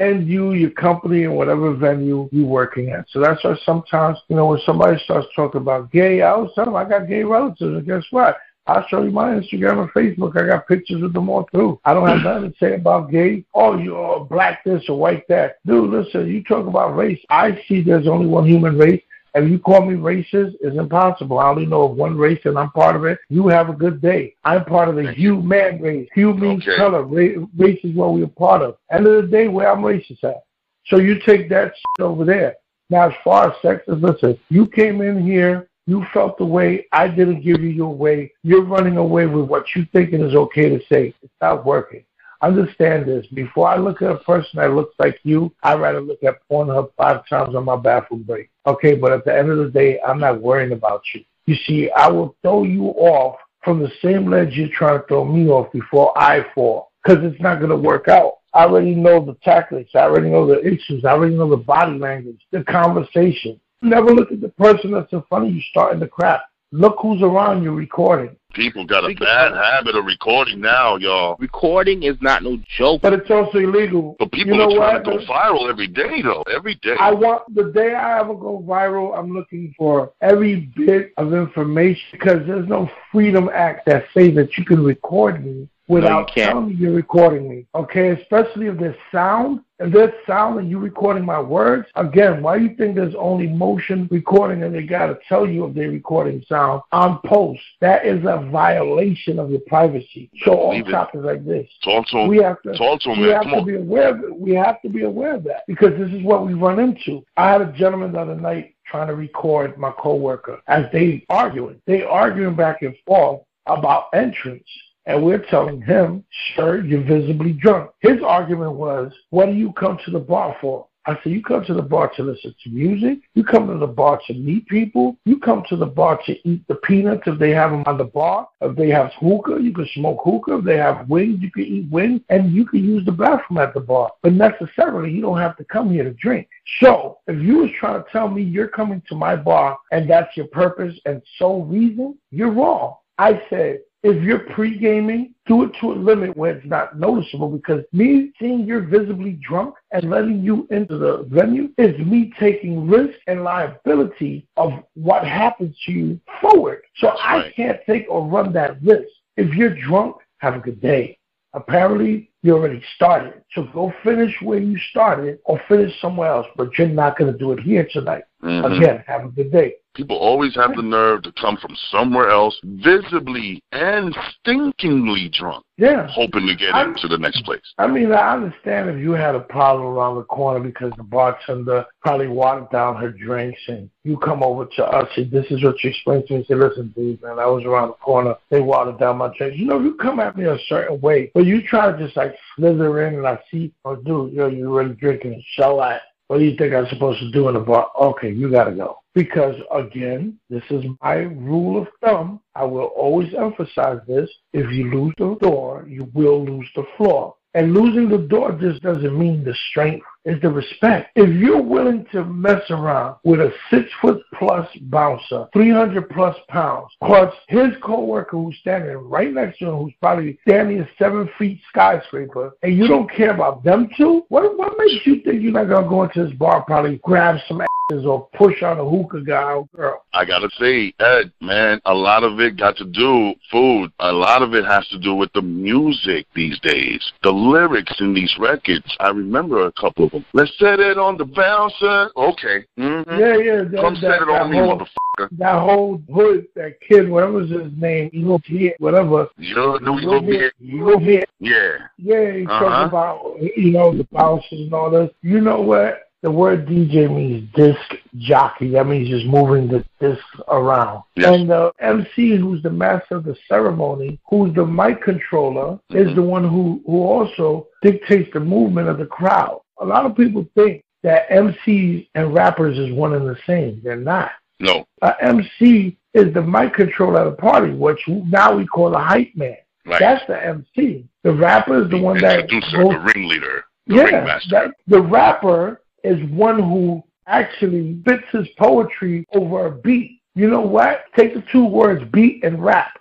And 0.00 0.28
you, 0.28 0.52
your 0.52 0.70
company, 0.70 1.24
and 1.24 1.34
whatever 1.34 1.74
venue 1.74 2.28
you're 2.30 2.46
working 2.46 2.90
at. 2.90 3.06
So 3.08 3.20
that's 3.20 3.42
why 3.42 3.56
sometimes, 3.64 4.18
you 4.28 4.36
know, 4.36 4.46
when 4.46 4.60
somebody 4.66 4.98
starts 5.02 5.26
talking 5.34 5.60
about 5.60 5.90
gay, 5.90 6.22
I 6.22 6.30
always 6.30 6.52
tell 6.54 6.66
them 6.66 6.76
I 6.76 6.84
got 6.84 7.08
gay 7.08 7.24
relatives, 7.24 7.60
and 7.62 7.86
guess 7.86 8.04
what? 8.10 8.36
I'll 8.68 8.86
show 8.88 9.02
you 9.02 9.10
my 9.10 9.30
Instagram 9.30 9.80
and 9.82 9.90
Facebook. 9.92 10.36
I 10.36 10.46
got 10.46 10.68
pictures 10.68 11.02
of 11.02 11.14
them 11.14 11.28
all 11.30 11.44
too. 11.54 11.80
I 11.86 11.94
don't 11.94 12.06
have 12.06 12.22
nothing 12.22 12.52
to 12.52 12.58
say 12.58 12.74
about 12.74 13.10
gay. 13.10 13.44
Oh, 13.54 13.78
you're 13.78 14.20
black 14.26 14.62
this 14.62 14.84
or 14.88 14.98
white 14.98 15.26
that. 15.28 15.56
Dude, 15.66 15.90
listen, 15.90 16.28
you 16.28 16.44
talk 16.44 16.66
about 16.66 16.94
race. 16.94 17.18
I 17.30 17.60
see 17.66 17.82
there's 17.82 18.06
only 18.06 18.26
one 18.26 18.46
human 18.46 18.76
race. 18.76 19.02
If 19.34 19.48
you 19.50 19.58
call 19.58 19.84
me 19.84 19.94
racist, 19.94 20.54
it's 20.60 20.76
impossible. 20.76 21.38
I 21.38 21.48
only 21.48 21.66
know 21.66 21.82
of 21.82 21.96
one 21.96 22.16
race 22.16 22.40
and 22.44 22.58
I'm 22.58 22.70
part 22.70 22.96
of 22.96 23.04
it. 23.04 23.18
You 23.28 23.46
have 23.48 23.68
a 23.68 23.74
good 23.74 24.00
day. 24.02 24.34
I'm 24.44 24.64
part 24.64 24.88
of 24.88 24.96
the 24.96 25.12
human 25.12 25.80
race. 25.80 26.08
Hue 26.14 26.34
means 26.34 26.66
Okay. 26.66 26.76
color. 26.76 27.02
Ra- 27.04 27.46
race 27.56 27.78
is 27.84 27.94
what 27.94 28.14
we're 28.14 28.26
part 28.26 28.62
of. 28.62 28.76
End 28.90 29.06
of 29.06 29.22
the 29.22 29.28
day, 29.28 29.48
where 29.48 29.70
I'm 29.70 29.82
racist 29.82 30.24
at. 30.24 30.42
So 30.86 30.96
you 30.98 31.20
take 31.20 31.48
that 31.50 31.72
shit 31.76 32.04
over 32.04 32.24
there. 32.24 32.56
Now, 32.90 33.08
as 33.10 33.14
far 33.22 33.50
as 33.50 33.60
sex 33.62 33.82
is, 33.86 34.02
listen, 34.02 34.38
you 34.48 34.66
came 34.66 35.02
in 35.02 35.22
here, 35.24 35.68
you 35.88 36.04
felt 36.12 36.36
the 36.36 36.44
way, 36.44 36.86
I 36.92 37.08
didn't 37.08 37.40
give 37.40 37.62
you 37.62 37.70
your 37.70 37.94
way. 37.94 38.30
You're 38.42 38.62
running 38.62 38.98
away 38.98 39.24
with 39.24 39.46
what 39.46 39.64
you 39.74 39.86
thinking 39.90 40.20
is 40.20 40.34
okay 40.34 40.68
to 40.68 40.78
say. 40.84 41.14
It's 41.22 41.32
not 41.40 41.64
working. 41.64 42.04
Understand 42.42 43.06
this. 43.06 43.26
Before 43.28 43.68
I 43.68 43.78
look 43.78 44.02
at 44.02 44.10
a 44.10 44.18
person 44.18 44.50
that 44.58 44.74
looks 44.74 44.94
like 44.98 45.18
you, 45.22 45.50
I'd 45.62 45.80
rather 45.80 46.02
look 46.02 46.22
at 46.22 46.46
Pornhub 46.46 46.90
five 46.98 47.26
times 47.26 47.56
on 47.56 47.64
my 47.64 47.76
bathroom 47.76 48.22
break. 48.24 48.50
Okay, 48.66 48.96
but 48.96 49.12
at 49.12 49.24
the 49.24 49.34
end 49.34 49.48
of 49.48 49.56
the 49.56 49.70
day, 49.70 49.98
I'm 50.06 50.20
not 50.20 50.42
worrying 50.42 50.72
about 50.72 51.00
you. 51.14 51.24
You 51.46 51.54
see, 51.66 51.90
I 51.92 52.08
will 52.08 52.36
throw 52.42 52.64
you 52.64 52.88
off 52.88 53.36
from 53.64 53.80
the 53.80 53.90
same 54.02 54.30
ledge 54.30 54.52
you're 54.52 54.68
trying 54.68 55.00
to 55.00 55.06
throw 55.06 55.24
me 55.24 55.48
off 55.48 55.72
before 55.72 56.12
I 56.18 56.44
fall 56.54 56.92
because 57.02 57.24
it's 57.24 57.40
not 57.40 57.60
going 57.60 57.70
to 57.70 57.76
work 57.76 58.08
out. 58.08 58.34
I 58.52 58.64
already 58.64 58.94
know 58.94 59.24
the 59.24 59.38
tactics. 59.42 59.92
I 59.94 60.00
already 60.00 60.28
know 60.28 60.46
the 60.46 60.60
issues. 60.60 61.06
I 61.06 61.12
already 61.12 61.34
know 61.34 61.48
the 61.48 61.56
body 61.56 61.98
language, 61.98 62.42
the 62.50 62.62
conversation. 62.64 63.58
Never 63.82 64.10
look 64.10 64.32
at 64.32 64.40
the 64.40 64.48
person 64.50 64.90
that's 64.90 65.12
in 65.12 65.22
front 65.28 65.46
of 65.46 65.54
you 65.54 65.60
starting 65.70 66.00
the 66.00 66.08
crap. 66.08 66.42
Look 66.70 66.96
who's 67.00 67.22
around 67.22 67.62
you 67.62 67.72
recording. 67.72 68.36
People 68.52 68.84
got 68.84 69.10
a 69.10 69.14
bad 69.14 69.52
habit 69.52 69.94
of 69.96 70.04
recording 70.04 70.60
now, 70.60 70.96
y'all. 70.96 71.36
Recording 71.38 72.02
is 72.02 72.16
not 72.20 72.42
no 72.42 72.58
joke. 72.76 73.00
But 73.00 73.14
it's 73.14 73.30
also 73.30 73.58
illegal. 73.58 74.16
But 74.18 74.32
people 74.32 74.54
you 74.54 74.58
know 74.58 74.72
are 74.72 75.00
trying 75.00 75.04
what? 75.04 75.20
to 75.20 75.26
go 75.26 75.32
viral 75.32 75.70
every 75.70 75.86
day, 75.86 76.20
though. 76.22 76.42
Every 76.54 76.74
day. 76.76 76.96
I 76.98 77.12
want 77.12 77.54
the 77.54 77.72
day 77.72 77.94
I 77.94 78.20
ever 78.20 78.34
go 78.34 78.62
viral, 78.66 79.16
I'm 79.16 79.32
looking 79.32 79.74
for 79.78 80.12
every 80.20 80.70
bit 80.76 81.12
of 81.16 81.32
information 81.32 82.02
because 82.12 82.46
there's 82.46 82.68
no 82.68 82.90
Freedom 83.12 83.48
Act 83.52 83.86
that 83.86 84.04
says 84.12 84.34
that 84.34 84.58
you 84.58 84.64
can 84.64 84.84
record 84.84 85.44
me 85.44 85.68
without 85.86 86.30
can't. 86.34 86.50
telling 86.50 86.68
me 86.68 86.74
you're 86.74 86.92
recording 86.92 87.48
me. 87.48 87.66
Okay, 87.74 88.10
especially 88.10 88.66
if 88.66 88.78
there's 88.78 88.96
sound. 89.10 89.60
If 89.80 89.92
there's 89.92 90.12
sound 90.26 90.58
and 90.58 90.68
you 90.68 90.78
recording 90.80 91.24
my 91.24 91.40
words, 91.40 91.86
again, 91.94 92.42
why 92.42 92.58
do 92.58 92.64
you 92.64 92.74
think 92.74 92.96
there's 92.96 93.14
only 93.16 93.46
motion 93.46 94.08
recording 94.10 94.64
and 94.64 94.74
they 94.74 94.82
gotta 94.82 95.18
tell 95.28 95.46
you 95.46 95.66
if 95.66 95.74
they're 95.74 95.90
recording 95.90 96.44
sound 96.48 96.82
on 96.90 97.20
post? 97.24 97.60
That 97.80 98.04
is 98.04 98.24
a 98.24 98.48
violation 98.50 99.38
of 99.38 99.50
your 99.50 99.60
privacy. 99.68 100.30
So 100.44 100.72
it. 100.72 100.82
topics 100.90 101.24
like 101.24 101.44
this, 101.46 101.68
Talk 101.84 102.08
to 102.08 102.26
we 102.26 102.38
have 102.42 102.60
to 102.62 102.76
Talk 102.76 103.00
to 103.02 103.10
we 103.10 103.20
man. 103.20 103.30
have 103.34 103.42
Come 103.44 103.52
to 103.52 103.58
on. 103.58 103.64
be 103.66 103.74
aware 103.76 104.08
of 104.10 104.24
it. 104.24 104.36
We 104.36 104.54
have 104.54 104.82
to 104.82 104.88
be 104.88 105.02
aware 105.04 105.34
of 105.36 105.44
that 105.44 105.62
because 105.68 105.96
this 105.98 106.10
is 106.12 106.22
what 106.24 106.44
we 106.44 106.54
run 106.54 106.80
into. 106.80 107.24
I 107.36 107.50
had 107.52 107.60
a 107.60 107.72
gentleman 107.72 108.12
the 108.12 108.20
other 108.20 108.34
night 108.34 108.74
trying 108.84 109.06
to 109.08 109.14
record 109.14 109.78
my 109.78 109.92
coworker 109.92 110.60
as 110.66 110.86
they 110.92 111.24
arguing. 111.28 111.80
They 111.86 112.02
arguing 112.02 112.56
back 112.56 112.82
and 112.82 112.96
forth 113.06 113.42
about 113.66 114.06
entrance. 114.14 114.66
And 115.08 115.24
we're 115.24 115.44
telling 115.46 115.80
him, 115.80 116.22
sir, 116.54 116.82
you're 116.82 117.02
visibly 117.02 117.52
drunk. 117.52 117.90
His 118.00 118.22
argument 118.22 118.74
was, 118.74 119.10
what 119.30 119.46
do 119.46 119.52
you 119.52 119.72
come 119.72 119.98
to 120.04 120.10
the 120.10 120.20
bar 120.20 120.54
for? 120.60 120.86
I 121.06 121.14
said, 121.22 121.32
you 121.32 121.42
come 121.42 121.64
to 121.64 121.72
the 121.72 121.80
bar 121.80 122.12
to 122.16 122.22
listen 122.22 122.54
to 122.62 122.68
music. 122.68 123.20
You 123.32 123.42
come 123.42 123.68
to 123.68 123.78
the 123.78 123.86
bar 123.86 124.20
to 124.26 124.34
meet 124.34 124.68
people. 124.68 125.16
You 125.24 125.38
come 125.38 125.62
to 125.70 125.76
the 125.76 125.86
bar 125.86 126.20
to 126.26 126.46
eat 126.46 126.68
the 126.68 126.74
peanuts 126.74 127.22
if 127.24 127.38
they 127.38 127.52
have 127.52 127.70
them 127.70 127.84
on 127.86 127.96
the 127.96 128.04
bar. 128.04 128.46
If 128.60 128.76
they 128.76 128.90
have 128.90 129.10
hookah, 129.18 129.62
you 129.62 129.72
can 129.72 129.88
smoke 129.94 130.20
hookah. 130.22 130.58
If 130.58 130.64
they 130.66 130.76
have 130.76 131.08
wings, 131.08 131.38
you 131.40 131.50
can 131.50 131.64
eat 131.64 131.90
wings. 131.90 132.20
And 132.28 132.52
you 132.52 132.66
can 132.66 132.84
use 132.84 133.06
the 133.06 133.12
bathroom 133.12 133.56
at 133.56 133.72
the 133.72 133.80
bar. 133.80 134.10
But 134.22 134.34
necessarily, 134.34 135.10
you 135.10 135.22
don't 135.22 135.38
have 135.38 135.56
to 135.56 135.64
come 135.64 135.90
here 135.90 136.04
to 136.04 136.12
drink. 136.12 136.46
So 136.80 137.20
if 137.26 137.42
you 137.42 137.60
was 137.60 137.70
trying 137.80 138.04
to 138.04 138.10
tell 138.12 138.28
me 138.28 138.42
you're 138.42 138.68
coming 138.68 139.02
to 139.08 139.14
my 139.14 139.36
bar 139.36 139.78
and 139.90 140.10
that's 140.10 140.36
your 140.36 140.48
purpose 140.48 141.00
and 141.06 141.22
sole 141.38 141.64
reason, 141.64 142.18
you're 142.30 142.52
wrong. 142.52 142.96
I 143.16 143.42
said, 143.48 143.80
if 144.10 144.22
you're 144.22 144.40
pre-gaming, 144.54 145.34
do 145.46 145.64
it 145.64 145.72
to 145.80 145.92
a 145.92 145.94
limit 145.94 146.36
where 146.36 146.56
it's 146.56 146.66
not 146.66 146.98
noticeable 146.98 147.48
because 147.48 147.84
me 147.92 148.32
seeing 148.38 148.66
you're 148.66 148.82
visibly 148.82 149.32
drunk 149.42 149.74
and 149.92 150.08
letting 150.10 150.42
you 150.42 150.66
into 150.70 150.98
the 150.98 151.26
venue 151.30 151.70
is 151.78 151.98
me 152.06 152.32
taking 152.38 152.88
risk 152.88 153.18
and 153.26 153.42
liability 153.42 154.46
of 154.56 154.72
what 154.94 155.26
happens 155.26 155.76
to 155.86 155.92
you 155.92 156.20
forward. 156.40 156.82
So 156.96 157.08
That's 157.08 157.20
I 157.24 157.36
right. 157.36 157.56
can't 157.56 157.78
take 157.86 158.06
or 158.08 158.26
run 158.26 158.52
that 158.52 158.80
risk. 158.82 159.08
If 159.36 159.54
you're 159.54 159.74
drunk, 159.74 160.16
have 160.38 160.54
a 160.54 160.60
good 160.60 160.80
day. 160.80 161.18
Apparently, 161.54 162.30
you 162.42 162.54
already 162.54 162.82
started. 162.94 163.42
So 163.52 163.64
go 163.72 163.92
finish 164.04 164.34
where 164.42 164.58
you 164.58 164.78
started 164.90 165.40
or 165.44 165.60
finish 165.66 165.92
somewhere 166.00 166.28
else, 166.28 166.46
but 166.56 166.76
you're 166.78 166.88
not 166.88 167.18
going 167.18 167.32
to 167.32 167.38
do 167.38 167.52
it 167.52 167.60
here 167.60 167.88
tonight. 167.90 168.24
Mhm. 168.42 168.76
Again, 168.76 169.04
have 169.06 169.24
a 169.24 169.28
good 169.28 169.50
day. 169.50 169.74
People 169.94 170.16
always 170.16 170.54
have 170.54 170.76
the 170.76 170.82
nerve 170.82 171.22
to 171.22 171.32
come 171.32 171.56
from 171.56 171.74
somewhere 171.90 172.30
else, 172.30 172.56
visibly 172.62 173.60
and 173.72 174.16
stinkingly 174.46 175.32
drunk, 175.32 175.64
Yeah. 175.76 176.06
hoping 176.06 176.46
to 176.46 176.54
get 176.54 176.72
I'm- 176.72 176.90
into 176.90 177.08
the 177.08 177.18
next 177.18 177.42
place. 177.42 177.74
I 177.78 177.88
mean, 177.88 178.12
I 178.12 178.34
understand 178.34 178.90
if 178.90 178.98
you 179.00 179.12
had 179.12 179.34
a 179.34 179.40
problem 179.40 179.88
around 179.88 180.16
the 180.16 180.22
corner 180.22 180.60
because 180.60 180.92
the 180.96 181.02
bartender 181.02 181.84
probably 182.00 182.28
watered 182.28 182.70
down 182.70 182.94
her 182.94 183.10
drinks 183.10 183.60
and 183.66 183.90
you 184.04 184.16
come 184.18 184.44
over 184.44 184.66
to 184.66 184.86
us 184.86 185.08
and 185.16 185.32
this 185.32 185.50
is 185.50 185.64
what 185.64 185.82
you 185.82 185.90
explain 185.90 186.24
to 186.28 186.34
me. 186.34 186.44
Say, 186.44 186.54
listen, 186.54 186.92
dude, 186.94 187.20
man, 187.20 187.40
I 187.40 187.46
was 187.46 187.64
around 187.64 187.88
the 187.88 187.94
corner. 187.94 188.36
They 188.50 188.60
watered 188.60 189.00
down 189.00 189.18
my 189.18 189.36
drinks. 189.36 189.58
You 189.58 189.66
know, 189.66 189.80
you 189.80 189.94
come 189.94 190.20
at 190.20 190.36
me 190.36 190.44
a 190.44 190.58
certain 190.68 191.00
way, 191.00 191.32
but 191.34 191.44
you 191.44 191.60
try 191.60 191.90
to 191.90 191.98
just 191.98 192.16
like 192.16 192.36
slither 192.54 193.04
in 193.04 193.16
and 193.16 193.26
I 193.26 193.40
see, 193.50 193.72
oh, 193.84 193.96
dude, 193.96 194.32
yo, 194.32 194.46
you're 194.46 194.70
really 194.70 194.94
drinking. 194.94 195.42
Shall 195.54 195.80
I? 195.80 195.98
What 196.28 196.38
do 196.38 196.44
you 196.44 196.56
think 196.56 196.74
I'm 196.74 196.86
supposed 196.88 197.20
to 197.20 197.30
do 197.30 197.48
in 197.48 197.54
the 197.54 197.60
bar? 197.60 197.90
Okay, 197.98 198.30
you 198.30 198.50
got 198.50 198.64
to 198.64 198.72
go. 198.72 198.98
Because 199.14 199.56
again, 199.72 200.38
this 200.50 200.62
is 200.70 200.84
my 201.02 201.14
rule 201.14 201.80
of 201.80 201.88
thumb. 202.02 202.40
I 202.54 202.64
will 202.64 202.84
always 202.84 203.32
emphasize 203.34 204.00
this. 204.06 204.28
If 204.52 204.70
you 204.70 204.90
lose 204.90 205.14
the 205.16 205.36
door, 205.36 205.86
you 205.88 206.10
will 206.12 206.44
lose 206.44 206.68
the 206.76 206.84
floor. 206.96 207.34
And 207.54 207.72
losing 207.72 208.08
the 208.08 208.18
door 208.18 208.52
just 208.52 208.82
doesn't 208.82 209.18
mean 209.18 209.42
the 209.42 209.54
strength, 209.70 210.04
it's 210.24 210.42
the 210.42 210.50
respect. 210.50 211.10
If 211.16 211.34
you're 211.34 211.62
willing 211.62 212.04
to 212.12 212.24
mess 212.24 212.62
around 212.70 213.16
with 213.24 213.40
a 213.40 213.50
six 213.70 213.88
foot 214.02 214.20
plus 214.38 214.68
bouncer, 214.82 215.46
300 215.54 216.10
plus 216.10 216.36
pounds, 216.48 216.90
plus 217.02 217.32
his 217.48 217.70
coworker 217.82 218.36
who's 218.36 218.56
standing 218.60 218.96
right 218.96 219.32
next 219.32 219.58
to 219.60 219.70
him, 219.70 219.76
who's 219.76 219.94
probably 220.00 220.38
standing 220.46 220.80
a 220.80 220.88
seven 220.98 221.28
feet 221.38 221.58
skyscraper, 221.70 222.52
and 222.62 222.76
you 222.76 222.86
don't 222.86 223.10
care 223.10 223.30
about 223.30 223.64
them 223.64 223.88
two, 223.96 224.24
what, 224.28 224.56
what 224.58 224.74
makes 224.76 225.06
you 225.06 225.22
think 225.22 225.42
you're 225.42 225.52
not 225.52 225.68
going 225.68 225.84
to 225.84 225.88
go 225.88 226.02
into 226.02 226.24
this 226.24 226.36
bar, 226.38 226.62
probably 226.64 227.00
grab 227.02 227.36
some 227.48 227.62
asses 227.62 227.77
or 227.90 228.28
push 228.34 228.62
on 228.62 228.78
a 228.78 228.84
hookah 228.88 229.22
guy 229.22 229.52
or 229.54 229.66
girl? 229.74 230.04
I 230.12 230.24
gotta 230.24 230.50
say, 230.58 230.92
Ed, 231.00 231.32
man, 231.40 231.80
a 231.86 231.94
lot 231.94 232.22
of 232.22 232.38
it 232.40 232.56
got 232.58 232.76
to 232.76 232.84
do 232.84 233.34
food. 233.50 233.90
A 234.00 234.12
lot 234.12 234.42
of 234.42 234.54
it 234.54 234.64
has 234.66 234.86
to 234.88 234.98
do 234.98 235.14
with 235.14 235.32
the 235.32 235.40
music 235.42 236.26
these 236.34 236.58
days, 236.60 237.12
the 237.22 237.30
lyrics 237.30 237.94
in 238.00 238.12
these 238.12 238.34
records. 238.38 238.84
I 239.00 239.08
remember 239.10 239.66
a 239.66 239.72
couple 239.72 240.04
of 240.06 240.10
them. 240.12 240.24
Let's 240.34 240.52
set 240.58 240.80
it 240.80 240.98
on 240.98 241.16
the 241.16 241.24
bouncer. 241.24 242.10
Okay. 242.16 242.64
Mm-hmm. 242.78 243.10
Yeah, 243.18 243.36
yeah. 243.38 243.62
That, 243.64 243.80
Come 243.80 243.94
that, 243.94 244.00
set 244.00 244.22
it 244.22 244.28
on 244.28 244.50
me, 244.50 244.58
whole, 244.58 244.78
motherfucker. 244.78 245.28
that 245.38 245.58
whole 245.58 246.02
hood, 246.12 246.46
that 246.56 246.78
kid, 246.86 247.08
whatever 247.08 247.32
was 247.32 247.50
his 247.50 247.72
name, 247.76 248.10
Eagle 248.12 248.40
Kid, 248.40 248.74
whatever. 248.78 249.28
You 249.38 249.54
know, 249.54 249.78
gonna 249.78 250.20
be 250.20 250.50
Eagle 250.60 251.00
Kid. 251.00 251.26
Yeah. 251.40 251.78
Yeah, 251.96 252.32
he 252.32 252.46
Uh-huh. 252.46 252.60
talking 252.64 252.88
about 252.88 253.36
you 253.56 253.70
know 253.72 253.96
the 253.96 254.04
bouncers 254.12 254.52
and 254.60 254.74
all 254.74 254.90
this. 254.90 255.10
You 255.22 255.40
know 255.40 255.62
what? 255.62 256.07
The 256.22 256.30
word 256.30 256.66
DJ 256.66 257.08
means 257.08 257.48
disc 257.54 257.94
jockey. 258.16 258.70
That 258.70 258.88
means 258.88 259.08
just 259.08 259.26
moving 259.26 259.68
the 259.68 259.84
disc 260.00 260.24
around. 260.48 261.04
Yes. 261.14 261.32
And 261.32 261.48
the 261.48 261.70
MC, 261.80 262.36
who's 262.36 262.60
the 262.62 262.70
master 262.70 263.16
of 263.16 263.24
the 263.24 263.36
ceremony, 263.48 264.18
who's 264.28 264.52
the 264.54 264.66
mic 264.66 265.00
controller, 265.02 265.78
is 265.90 266.08
Mhm. 266.08 266.14
the 266.16 266.22
one 266.22 266.44
who 266.44 266.82
who 266.86 267.02
also 267.04 267.68
dictates 267.82 268.32
the 268.32 268.40
movement 268.40 268.88
of 268.88 268.98
the 268.98 269.06
crowd. 269.06 269.60
A 269.80 269.84
lot 269.84 270.06
of 270.06 270.16
people 270.16 270.44
think 270.56 270.82
that 271.04 271.30
MCs 271.30 272.08
and 272.16 272.34
rappers 272.34 272.76
is 272.78 272.92
one 272.92 273.14
and 273.14 273.28
the 273.28 273.38
same. 273.46 273.80
They're 273.84 273.94
not. 273.94 274.32
No. 274.58 274.84
A 275.02 275.14
MC 275.20 275.96
is 276.14 276.32
the 276.34 276.42
mic 276.42 276.74
controller 276.74 277.20
at 277.20 277.26
a 277.28 277.32
party, 277.32 277.70
which 277.72 278.02
now 278.08 278.56
we 278.56 278.66
call 278.66 278.92
a 278.94 278.98
hype 278.98 279.30
man. 279.36 279.56
Right. 279.86 280.00
That's 280.00 280.26
the 280.26 280.44
MC. 280.44 281.04
The 281.22 281.32
rapper 281.32 281.84
is 281.84 281.90
the 281.90 281.98
one 282.02 282.18
that 282.18 282.50
goes, 282.50 282.68
the 282.72 283.12
ringleader, 283.14 283.64
the 283.86 283.94
yeah, 283.94 284.38
that, 284.50 284.74
the 284.88 285.00
rapper 285.00 285.80
is 286.04 286.18
one 286.30 286.58
who 286.58 287.02
actually 287.26 288.00
fits 288.04 288.24
his 288.32 288.48
poetry 288.58 289.24
over 289.34 289.66
a 289.66 289.70
beat. 289.70 290.20
You 290.34 290.48
know 290.48 290.60
what? 290.60 291.04
Take 291.16 291.34
the 291.34 291.44
two 291.52 291.66
words 291.66 292.02
beat 292.12 292.44
and 292.44 292.62
rap. 292.62 292.98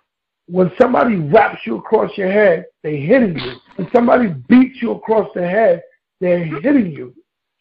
When 0.48 0.72
somebody 0.80 1.16
raps 1.16 1.62
you 1.66 1.78
across 1.78 2.18
your 2.18 2.32
head, 2.32 2.66
they're 2.84 2.96
hitting 2.96 3.38
you. 3.38 3.56
When 3.76 3.90
somebody 3.94 4.30
beats 4.48 4.82
you 4.82 4.92
across 4.92 5.30
the 5.36 5.48
head, 5.48 5.84
they're 6.20 6.46
hitting 6.46 6.92
you. 6.92 7.14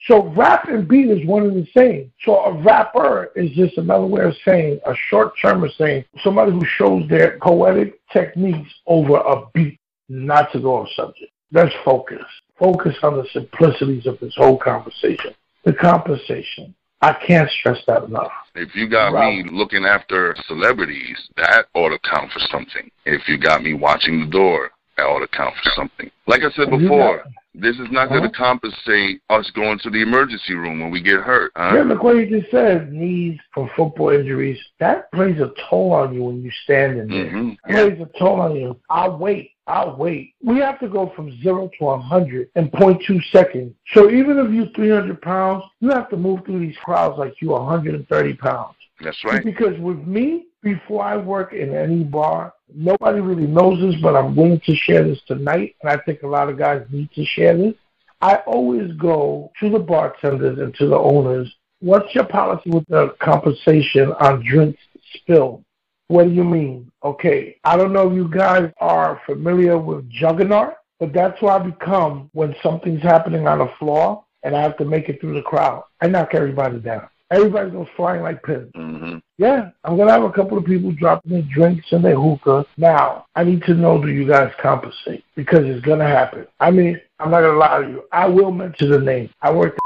So 0.03 0.29
rap 0.35 0.69
and 0.69 0.87
beat 0.87 1.11
is 1.11 1.27
one 1.27 1.45
and 1.45 1.57
the 1.57 1.69
same. 1.77 2.13
So 2.23 2.37
a 2.45 2.63
rapper 2.63 3.33
is 3.35 3.51
just 3.53 3.77
another 3.77 4.07
way 4.07 4.23
of 4.25 4.35
saying, 4.45 4.79
a 4.87 4.95
short 5.09 5.33
term 5.41 5.65
of 5.65 5.73
saying 5.73 6.05
somebody 6.23 6.53
who 6.53 6.65
shows 6.77 7.09
their 7.09 7.39
poetic 7.43 7.99
techniques 8.13 8.71
over 8.87 9.17
a 9.17 9.47
beat, 9.53 9.81
not 10.09 10.53
to 10.53 10.61
go 10.61 10.77
off 10.77 10.89
subject. 10.95 11.33
Let's 11.53 11.75
focus. 11.85 12.25
Focus 12.59 12.97
on 13.03 13.17
the 13.17 13.27
simplicities 13.33 14.07
of 14.07 14.19
this 14.21 14.35
whole 14.37 14.57
conversation. 14.59 15.35
The 15.65 15.73
conversation. 15.75 16.75
I 17.03 17.13
can't 17.27 17.51
stress 17.51 17.79
that 17.87 18.05
enough. 18.05 18.33
If 18.55 18.75
you 18.75 18.89
got 18.89 19.13
me 19.13 19.45
looking 19.53 19.85
after 19.85 20.35
celebrities, 20.49 21.19
that 21.37 21.67
ought 21.75 21.91
to 21.91 21.99
count 22.11 22.33
for 22.33 22.41
something. 22.51 22.91
If 23.05 23.29
you 23.29 23.37
got 23.39 23.63
me 23.63 23.75
watching 23.75 24.21
the 24.21 24.27
door, 24.27 24.71
that 24.97 25.03
ought 25.03 25.21
to 25.21 25.29
count 25.29 25.55
for 25.63 25.71
something. 25.77 26.11
Like 26.27 26.41
I 26.43 26.51
said 26.53 26.71
before, 26.71 27.25
this 27.55 27.77
is 27.77 27.89
not 27.91 28.09
going 28.09 28.21
Uh-huh. 28.25 28.29
to 28.31 28.37
compensate 28.37 29.21
us 29.29 29.51
going 29.51 29.79
to 29.81 29.91
the 29.91 30.01
emergency 30.01 30.55
room 30.55 30.81
when 30.81 30.91
we 30.91 31.03
get 31.03 31.21
hurt. 31.21 31.53
Huh? 31.55 31.73
Yeah, 31.77 31.83
look 31.83 32.03
what 32.03 32.17
you 32.17 32.41
just 32.41 32.51
said. 32.51 32.91
Knees 32.93 33.39
from 33.53 33.69
football 33.77 34.09
injuries. 34.11 34.59
That 34.81 35.13
plays 35.13 35.39
a 35.41 35.53
toll 35.69 35.93
on 35.93 36.15
you 36.15 36.25
when 36.25 36.43
you 36.43 36.51
stand 36.65 36.99
in 36.99 37.09
there. 37.09 37.29
hmm 37.31 37.51
It 37.69 37.97
plays 37.97 38.01
a 38.01 38.19
toll 38.19 38.41
on 38.41 38.57
you. 38.57 38.81
I'll 38.89 39.19
wait. 39.19 39.51
I'll 39.67 39.97
wait. 39.97 40.35
We 40.43 40.59
have 40.59 40.79
to 40.81 40.89
go 40.89 41.13
from 41.17 41.37
zero 41.43 41.71
to 41.79 41.89
a 41.89 41.99
hundred 41.99 42.51
in 42.55 42.71
point 42.71 43.03
two 43.05 43.21
seconds. 43.33 43.75
So 43.93 44.11
even 44.11 44.39
if 44.39 44.53
you're 44.53 44.69
300 44.75 45.21
pounds, 45.21 45.65
you 45.81 45.91
have 45.91 46.09
to 46.11 46.17
move 46.17 46.45
through 46.45 46.61
these 46.61 46.77
crowds 46.85 47.19
like 47.19 47.35
you're 47.41 47.59
130 47.59 48.35
pounds. 48.35 48.77
That's 49.01 49.23
right. 49.25 49.45
Because 49.45 49.79
with 49.81 49.99
me, 50.07 50.47
before 50.63 51.05
I 51.05 51.17
work 51.17 51.53
in 51.53 51.75
any 51.75 52.05
bar, 52.05 52.55
nobody 52.75 53.21
really 53.21 53.47
knows 53.47 53.81
this, 53.81 54.01
but 54.01 54.17
I'm 54.17 54.35
willing 54.35 54.61
to 54.67 54.75
share 54.75 55.05
this 55.05 55.21
tonight, 55.27 55.77
and 55.83 55.91
I 55.91 56.03
think 56.05 56.23
a 56.23 56.27
lot 56.27 56.49
of 56.49 56.59
guys 56.59 56.85
need 56.91 57.11
to 57.13 57.25
share 57.25 57.57
this. 57.57 57.75
I 58.21 58.37
always 58.47 58.93
go 58.93 59.53
to 59.61 59.71
the 59.71 59.79
bartenders 59.79 60.59
and 60.59 60.75
to 60.77 60.87
the 60.87 60.99
owners. 60.99 61.53
What's 61.81 62.15
your 62.15 62.25
policy 62.25 62.71
with 62.71 62.87
the 62.89 63.15
compensation 63.21 64.13
on 64.21 64.43
drinks 64.45 64.81
spilled? 65.15 65.65
What 66.09 66.25
do 66.25 66.31
you 66.31 66.45
mean? 66.45 66.91
Okay, 67.03 67.57
I 67.65 67.77
don't 67.77 67.93
know 67.93 68.09
if 68.09 68.15
you 68.15 68.29
guys 68.29 68.71
are 68.81 69.21
familiar 69.27 69.77
with 69.79 70.09
Juggernaut, 70.11 70.75
but 71.01 71.13
that's 71.13 71.39
who 71.41 71.49
I 71.49 71.59
become 71.59 72.31
when 72.33 72.55
something's 72.63 73.03
happening 73.03 73.47
on 73.47 73.59
the 73.59 73.71
floor 73.79 74.25
and 74.43 74.55
I 74.55 74.63
have 74.63 74.77
to 74.79 74.85
make 74.85 75.09
it 75.09 75.21
through 75.21 75.35
the 75.35 75.43
crowd. 75.43 75.83
I 76.01 76.07
knock 76.07 76.35
everybody 76.35 76.79
down. 76.79 77.09
Everybody 77.33 77.71
goes 77.71 77.89
flying 77.97 78.23
like 78.23 78.41
pins. 78.45 78.71
hmm 78.77 79.17
Yeah, 79.37 79.71
I'm 79.83 79.97
gonna 79.97 80.13
have 80.13 80.23
a 80.23 80.31
couple 80.31 80.57
of 80.57 80.65
people 80.65 80.93
dropping 80.93 81.33
their 81.33 81.43
drinks 81.53 81.87
and 81.91 82.05
their 82.05 82.15
hookah. 82.15 82.65
Now, 82.77 83.27
I 83.35 83.43
need 83.43 83.63
to 83.65 83.75
know 83.75 84.01
do 84.01 84.09
you 84.09 84.29
guys 84.29 84.53
compensate 84.63 85.25
because 85.35 85.65
it's 85.67 85.85
gonna 85.85 86.07
happen. 86.07 86.47
I 86.61 86.71
mean, 86.71 87.01
I'm 87.19 87.33
not 87.33 87.41
gonna 87.41 87.59
lie 87.59 87.83
to 87.83 87.89
you. 87.89 88.05
I 88.13 88.29
will 88.29 88.53
mention 88.53 88.91
the 88.91 89.01
name. 89.01 89.31
I 89.43 89.51
worked 89.53 89.81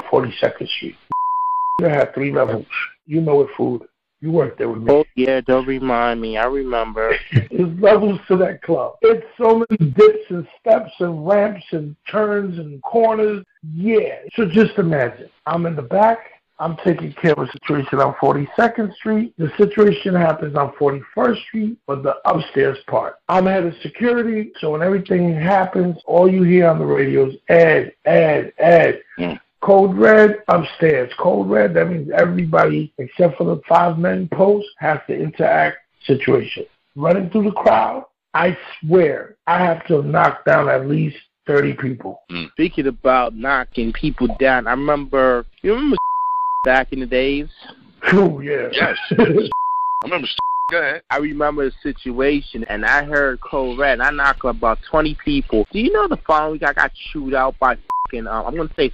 at 0.00 0.10
42nd 0.10 0.68
Street. 0.68 0.96
They 1.80 1.88
had 1.88 2.12
three 2.12 2.30
levels. 2.30 2.66
You 3.06 3.22
know 3.22 3.40
it, 3.40 3.48
food. 3.56 3.82
You 4.20 4.32
worked 4.32 4.58
there 4.58 4.68
with 4.68 4.82
me. 4.82 4.92
Oh 4.92 5.04
yeah, 5.14 5.40
don't 5.40 5.66
remind 5.66 6.20
me. 6.20 6.36
I 6.36 6.44
remember. 6.44 7.16
There's 7.32 7.80
levels 7.80 8.20
to 8.28 8.36
that 8.36 8.62
club. 8.62 8.96
It's 9.00 9.26
so 9.38 9.64
many 9.70 9.92
dips 9.92 10.24
and 10.28 10.46
steps 10.60 10.92
and 11.00 11.26
ramps 11.26 11.64
and 11.72 11.96
turns 12.10 12.58
and 12.58 12.82
corners. 12.82 13.44
Yeah. 13.74 14.18
So 14.34 14.44
just 14.46 14.78
imagine. 14.78 15.30
I'm 15.46 15.64
in 15.64 15.74
the 15.74 15.82
back. 15.82 16.18
I'm 16.60 16.76
taking 16.84 17.14
care 17.14 17.32
of 17.32 17.38
a 17.38 17.50
situation 17.52 18.00
on 18.00 18.12
42nd 18.16 18.94
Street. 18.94 19.32
The 19.38 19.50
situation 19.56 20.14
happens 20.14 20.54
on 20.56 20.72
41st 20.72 21.42
Street, 21.44 21.78
but 21.86 22.02
the 22.02 22.16
upstairs 22.26 22.76
part. 22.86 23.16
I'm 23.30 23.46
head 23.46 23.64
of 23.64 23.72
security, 23.82 24.52
so 24.60 24.72
when 24.72 24.82
everything 24.82 25.34
happens, 25.34 25.96
all 26.04 26.30
you 26.30 26.42
hear 26.42 26.68
on 26.68 26.78
the 26.78 26.84
radio 26.84 27.30
is 27.30 27.36
Ed, 27.48 27.94
Ed, 28.04 28.52
Ed. 28.58 29.00
Hmm. 29.16 29.32
Code 29.62 29.96
red 29.96 30.38
upstairs. 30.48 31.12
Code 31.18 31.48
red, 31.48 31.74
that 31.74 31.90
means 31.90 32.10
everybody 32.16 32.92
except 32.98 33.36
for 33.36 33.44
the 33.44 33.60
five 33.68 33.98
men 33.98 34.28
post 34.32 34.66
has 34.78 34.98
to 35.06 35.14
interact 35.14 35.78
situation. 36.06 36.64
Running 36.96 37.30
through 37.30 37.44
the 37.44 37.52
crowd, 37.52 38.04
I 38.34 38.56
swear 38.80 39.36
I 39.46 39.62
have 39.62 39.86
to 39.86 40.02
knock 40.02 40.44
down 40.44 40.68
at 40.68 40.88
least 40.88 41.16
30 41.46 41.74
people. 41.74 42.22
Speaking 42.52 42.86
about 42.86 43.34
knocking 43.34 43.92
people 43.92 44.28
down, 44.38 44.66
I 44.66 44.72
remember. 44.72 45.44
You 45.62 45.74
remember 45.74 45.96
back 46.64 46.92
in 46.92 47.00
the 47.00 47.06
days? 47.06 47.48
Oh, 48.12 48.40
yeah. 48.40 48.68
Yes. 48.72 48.96
I 49.18 50.04
remember. 50.04 50.28
Go 50.70 50.78
ahead. 50.78 51.02
I 51.10 51.16
remember 51.16 51.68
the 51.68 51.74
situation, 51.82 52.64
and 52.68 52.86
I 52.86 53.04
heard 53.04 53.40
Code 53.40 53.76
Red, 53.76 53.94
and 53.94 54.02
I 54.02 54.10
knocked 54.10 54.44
about 54.44 54.78
20 54.88 55.18
people. 55.24 55.66
Do 55.72 55.80
you 55.80 55.92
know 55.92 56.06
the 56.06 56.16
following 56.18 56.52
week 56.52 56.62
I 56.62 56.72
got 56.72 56.92
chewed 56.94 57.34
out 57.34 57.58
by 57.58 57.76
fucking, 58.06 58.28
um, 58.28 58.46
I'm 58.46 58.54
going 58.54 58.68
to 58.68 58.74
say 58.74 58.92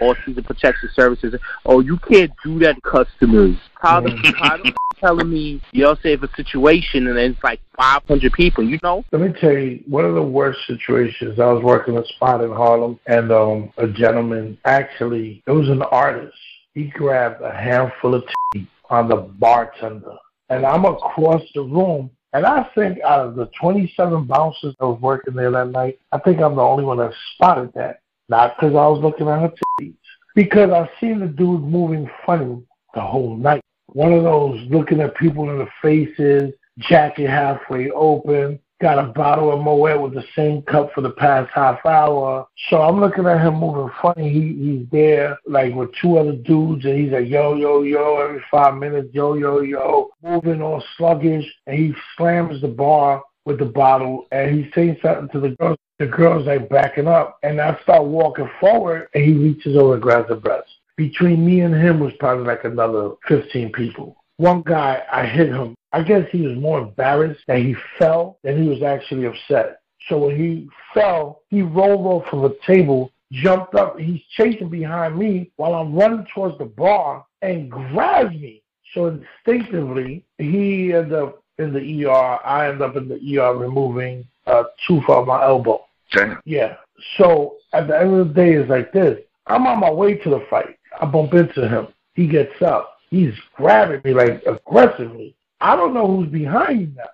all 0.00 0.14
season 0.24 0.42
protection 0.44 0.88
services. 0.94 1.34
Oh, 1.66 1.80
you 1.80 1.98
can't 1.98 2.32
do 2.44 2.58
that 2.60 2.76
to 2.76 2.80
customers. 2.80 3.56
How 3.74 4.00
the, 4.00 4.10
how 4.38 4.56
the 4.56 4.72
telling 5.00 5.30
me, 5.30 5.60
you 5.72 5.84
know, 5.84 5.94
say 6.02 6.12
if 6.12 6.22
a 6.22 6.28
situation 6.36 7.06
and 7.06 7.18
it's 7.18 7.42
like 7.42 7.60
500 7.76 8.32
people, 8.32 8.64
you 8.64 8.78
know? 8.82 9.04
Let 9.12 9.22
me 9.22 9.32
tell 9.40 9.52
you, 9.52 9.82
one 9.86 10.04
of 10.04 10.14
the 10.14 10.22
worst 10.22 10.60
situations, 10.66 11.38
I 11.38 11.46
was 11.46 11.62
working 11.62 11.96
a 11.96 12.04
spot 12.06 12.42
in 12.42 12.50
Harlem, 12.50 12.98
and 13.06 13.30
um, 13.32 13.72
a 13.78 13.86
gentleman, 13.86 14.58
actually, 14.64 15.42
it 15.46 15.50
was 15.50 15.68
an 15.68 15.82
artist. 15.82 16.36
He 16.74 16.84
grabbed 16.88 17.42
a 17.42 17.52
handful 17.52 18.14
of 18.14 18.24
tea 18.52 18.68
on 18.90 19.08
the 19.08 19.16
bartender. 19.16 20.16
And 20.50 20.64
I'm 20.64 20.84
across 20.84 21.42
the 21.54 21.62
room, 21.62 22.10
and 22.32 22.46
I 22.46 22.68
think 22.74 23.00
out 23.02 23.26
of 23.26 23.36
the 23.36 23.50
27 23.60 24.24
bouncers 24.24 24.74
that 24.78 24.86
was 24.86 25.00
working 25.00 25.34
there 25.34 25.50
that 25.50 25.68
night, 25.68 25.98
I 26.12 26.18
think 26.18 26.40
I'm 26.40 26.56
the 26.56 26.62
only 26.62 26.84
one 26.84 26.98
that 26.98 27.12
spotted 27.34 27.72
that. 27.74 28.00
Not 28.28 28.56
because 28.56 28.74
I 28.74 28.86
was 28.86 29.00
looking 29.02 29.28
at 29.28 29.40
her 29.40 29.52
titties, 29.80 29.94
because 30.34 30.70
I 30.70 30.88
seen 31.00 31.20
the 31.20 31.26
dude 31.26 31.62
moving 31.62 32.10
funny 32.26 32.62
the 32.94 33.00
whole 33.00 33.36
night. 33.36 33.62
One 33.86 34.12
of 34.12 34.22
those 34.22 34.60
looking 34.68 35.00
at 35.00 35.16
people 35.16 35.50
in 35.50 35.58
the 35.58 35.68
faces, 35.80 36.52
jacket 36.78 37.28
halfway 37.28 37.90
open, 37.90 38.58
got 38.80 38.98
a 38.98 39.08
bottle 39.12 39.52
of 39.52 39.60
Moet 39.60 40.00
with 40.00 40.14
the 40.14 40.24
same 40.36 40.62
cup 40.62 40.92
for 40.94 41.00
the 41.00 41.10
past 41.10 41.50
half 41.54 41.84
hour. 41.84 42.46
So 42.68 42.82
I'm 42.82 43.00
looking 43.00 43.26
at 43.26 43.40
him 43.40 43.54
moving 43.54 43.90
funny. 44.00 44.30
He 44.30 44.54
he's 44.54 44.86
there 44.92 45.38
like 45.46 45.74
with 45.74 45.90
two 46.00 46.18
other 46.18 46.34
dudes 46.34 46.84
and 46.84 46.98
he's 46.98 47.12
like 47.12 47.28
yo 47.28 47.54
yo 47.54 47.82
yo 47.82 48.18
every 48.18 48.42
five 48.50 48.76
minutes, 48.76 49.08
yo 49.12 49.34
yo 49.34 49.60
yo, 49.60 50.10
moving 50.22 50.62
all 50.62 50.82
sluggish 50.96 51.46
and 51.66 51.78
he 51.78 51.94
slams 52.16 52.60
the 52.60 52.68
bar 52.68 53.22
with 53.48 53.58
the 53.58 53.64
bottle 53.64 54.26
and 54.30 54.54
he's 54.54 54.72
saying 54.74 54.98
something 55.02 55.28
to 55.30 55.40
the 55.40 55.56
girls. 55.56 55.78
The 55.98 56.06
girl's 56.06 56.46
like 56.46 56.68
backing 56.68 57.08
up 57.08 57.38
and 57.42 57.60
I 57.60 57.76
start 57.82 58.04
walking 58.04 58.48
forward 58.60 59.08
and 59.14 59.24
he 59.24 59.32
reaches 59.32 59.76
over 59.76 59.94
and 59.94 60.02
grabs 60.02 60.28
her 60.28 60.36
breast. 60.36 60.68
Between 60.96 61.44
me 61.44 61.62
and 61.62 61.74
him 61.74 61.98
was 61.98 62.12
probably 62.20 62.44
like 62.44 62.64
another 62.64 63.12
15 63.26 63.72
people. 63.72 64.16
One 64.36 64.62
guy, 64.62 65.02
I 65.10 65.26
hit 65.26 65.48
him. 65.48 65.74
I 65.92 66.02
guess 66.02 66.28
he 66.30 66.42
was 66.42 66.56
more 66.56 66.78
embarrassed 66.80 67.40
that 67.48 67.58
he 67.58 67.74
fell 67.98 68.38
than 68.44 68.62
he 68.62 68.68
was 68.68 68.82
actually 68.82 69.24
upset. 69.24 69.80
So 70.08 70.18
when 70.18 70.36
he 70.36 70.68
fell, 70.94 71.40
he 71.48 71.62
rolled 71.62 72.06
off 72.06 72.32
of 72.32 72.44
a 72.44 72.54
table, 72.66 73.10
jumped 73.32 73.74
up, 73.74 73.98
he's 73.98 74.20
chasing 74.36 74.68
behind 74.68 75.18
me 75.18 75.50
while 75.56 75.74
I'm 75.74 75.94
running 75.94 76.26
towards 76.34 76.58
the 76.58 76.66
bar 76.66 77.24
and 77.42 77.70
grabs 77.70 78.34
me. 78.34 78.62
So 78.94 79.06
instinctively, 79.06 80.24
he 80.36 80.92
ended 80.92 81.14
up 81.14 81.42
in 81.58 81.72
the 81.72 82.06
ER. 82.06 82.38
I 82.44 82.68
end 82.68 82.82
up 82.82 82.96
in 82.96 83.08
the 83.08 83.38
ER 83.38 83.54
removing 83.54 84.26
a 84.46 84.64
tooth 84.86 85.04
out 85.08 85.26
my 85.26 85.42
elbow. 85.44 85.84
Damn. 86.12 86.40
Yeah. 86.44 86.76
So 87.16 87.56
at 87.72 87.88
the 87.88 87.98
end 87.98 88.14
of 88.14 88.28
the 88.28 88.34
day, 88.34 88.54
it's 88.54 88.70
like 88.70 88.92
this. 88.92 89.18
I'm 89.46 89.66
on 89.66 89.80
my 89.80 89.90
way 89.90 90.14
to 90.14 90.30
the 90.30 90.46
fight. 90.50 90.78
I 91.00 91.06
bump 91.06 91.34
into 91.34 91.68
him. 91.68 91.88
He 92.14 92.26
gets 92.26 92.60
up. 92.62 92.96
He's 93.10 93.34
grabbing 93.54 94.02
me 94.04 94.12
like 94.12 94.42
aggressively. 94.46 95.34
I 95.60 95.76
don't 95.76 95.94
know 95.94 96.06
who's 96.06 96.30
behind 96.30 96.80
me 96.80 96.92
now. 96.96 97.04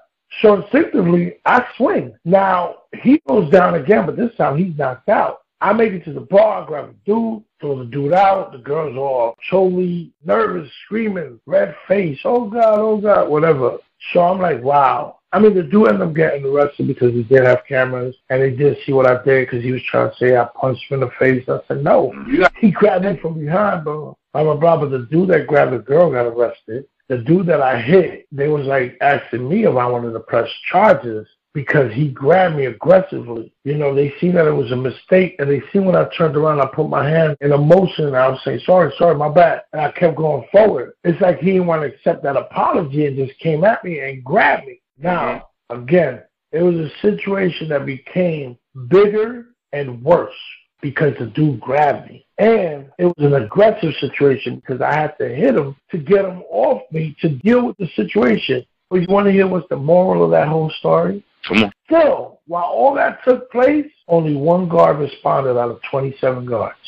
So 0.42 0.62
instinctively, 0.62 1.36
I 1.44 1.64
swing. 1.76 2.14
Now 2.24 2.76
he 3.02 3.20
goes 3.28 3.50
down 3.50 3.74
again, 3.74 4.04
but 4.06 4.16
this 4.16 4.34
time 4.36 4.58
he's 4.58 4.76
knocked 4.76 5.08
out. 5.08 5.42
I 5.64 5.73
make 5.73 5.94
it 5.94 6.04
to 6.04 6.12
the 6.12 6.21
bar, 6.21 6.66
grab 6.66 6.90
a 6.90 6.92
dude, 7.06 7.42
throw 7.59 7.78
the 7.78 7.87
dude 7.87 8.12
out. 8.12 8.52
The 8.52 8.59
girl's 8.59 8.99
all 8.99 9.35
totally 9.50 10.12
nervous, 10.23 10.71
screaming, 10.85 11.40
red 11.47 11.75
face. 11.88 12.18
Oh 12.23 12.50
God, 12.50 12.78
oh 12.78 12.99
God, 12.99 13.30
whatever. 13.30 13.78
So 14.12 14.21
I'm 14.21 14.42
like, 14.42 14.62
wow. 14.62 15.21
I 15.33 15.38
mean, 15.38 15.54
the 15.54 15.62
dude 15.62 15.88
ended 15.88 16.02
up 16.02 16.14
getting 16.14 16.44
arrested 16.44 16.87
because 16.87 17.14
he 17.14 17.23
did 17.23 17.44
have 17.44 17.62
cameras, 17.66 18.14
and 18.28 18.42
they 18.42 18.50
did 18.50 18.76
see 18.85 18.92
what 18.92 19.06
I 19.06 19.25
did 19.25 19.49
because 19.49 19.64
he 19.64 19.73
was 19.73 19.80
trying 19.90 20.11
to 20.11 20.16
say 20.18 20.37
I 20.37 20.47
punched 20.54 20.85
him 20.90 21.00
in 21.02 21.09
the 21.09 21.14
face. 21.18 21.49
I 21.49 21.61
said, 21.66 21.83
no. 21.83 22.12
He 22.61 22.71
grabbed 22.71 23.06
me 23.06 23.18
from 23.23 23.40
behind, 23.40 23.85
bro. 23.85 24.18
Blah, 24.35 24.42
blah, 24.42 24.56
blah. 24.56 24.76
But 24.76 24.90
the 24.90 25.09
dude 25.11 25.30
that 25.30 25.47
grabbed 25.47 25.73
the 25.73 25.78
girl 25.78 26.11
got 26.11 26.26
arrested. 26.26 26.85
The 27.09 27.18
dude 27.18 27.47
that 27.47 27.62
I 27.62 27.80
hit, 27.80 28.26
they 28.30 28.49
was 28.49 28.66
like 28.66 28.99
asking 29.00 29.49
me 29.49 29.64
if 29.64 29.75
I 29.76 29.87
wanted 29.87 30.12
to 30.12 30.21
press 30.21 30.49
charges 30.71 31.26
because 31.54 31.92
he 31.92 32.08
grabbed 32.08 32.56
me 32.56 32.66
aggressively. 32.66 33.52
You 33.62 33.76
know, 33.76 33.94
they 33.94 34.12
see 34.20 34.30
that 34.32 34.46
it 34.46 34.52
was 34.52 34.73
a 34.73 34.76
mistake, 34.76 35.37
and 35.38 35.49
they 35.49 35.62
see 35.73 35.78
when 35.78 35.94
I 35.94 36.06
turned 36.16 36.37
around, 36.37 36.61
I 36.61 36.66
put 36.66 36.88
my 36.88 37.08
hand 37.08 37.37
in 37.40 37.52
a 37.52 37.58
motion, 37.58 38.08
and 38.08 38.16
I 38.16 38.28
was 38.28 38.40
saying, 38.44 38.61
sorry, 38.66 38.92
sorry, 38.99 39.14
my 39.14 39.28
bad. 39.28 39.62
And 39.73 39.80
I 39.80 39.92
kept 39.92 40.16
going 40.16 40.46
forward. 40.50 40.94
It's 41.04 41.20
like 41.20 41.38
he 41.38 41.52
didn't 41.52 41.68
want 41.68 41.82
to 41.82 41.88
accept 41.88 42.25
that 42.25 42.37
apology 42.37 43.06
and 43.06 43.16
just 43.16 43.38
came 43.38 43.62
at 43.64 43.84
me 43.84 44.00
and 44.00 44.23
grabbed 44.25 44.66
me. 44.66 44.80
Now, 44.99 45.49
again, 45.70 46.23
it 46.50 46.62
was 46.62 46.75
a 46.75 46.90
situation 47.00 47.68
that 47.68 47.87
became 47.87 48.58
bigger 48.88 49.46
and 49.73 50.02
worse 50.02 50.34
because 50.82 51.14
the 51.18 51.26
dude 51.26 51.61
grabbed 51.61 52.11
me. 52.11 52.26
And 52.38 52.90
it 52.99 53.06
was 53.06 53.14
an 53.18 53.34
aggressive 53.34 53.94
situation 54.00 54.56
because 54.56 54.80
I 54.80 54.92
had 54.92 55.16
to 55.18 55.28
hit 55.28 55.54
him 55.54 55.76
to 55.92 55.99
get 55.99 56.25
him 56.25 56.42
off 56.50 56.82
me 56.90 57.16
to 57.20 57.28
deal 57.28 57.64
with 57.66 57.76
the 57.76 57.88
situation. 57.94 58.64
But 58.90 59.00
you 59.00 59.06
want 59.08 59.26
to 59.26 59.32
hear 59.32 59.46
what's 59.46 59.68
the 59.68 59.76
moral 59.76 60.25
of 60.25 60.32
that 60.32 60.49
whole 60.49 60.70
story? 60.78 61.25
Come 61.48 61.64
on. 61.64 61.72
Still, 61.86 62.40
while 62.46 62.64
all 62.64 62.94
that 62.94 63.22
took 63.24 63.50
place, 63.50 63.86
only 64.08 64.34
one 64.34 64.68
guard 64.68 64.98
responded 64.98 65.58
out 65.58 65.70
of 65.70 65.80
27 65.90 66.46
guards. 66.46 66.78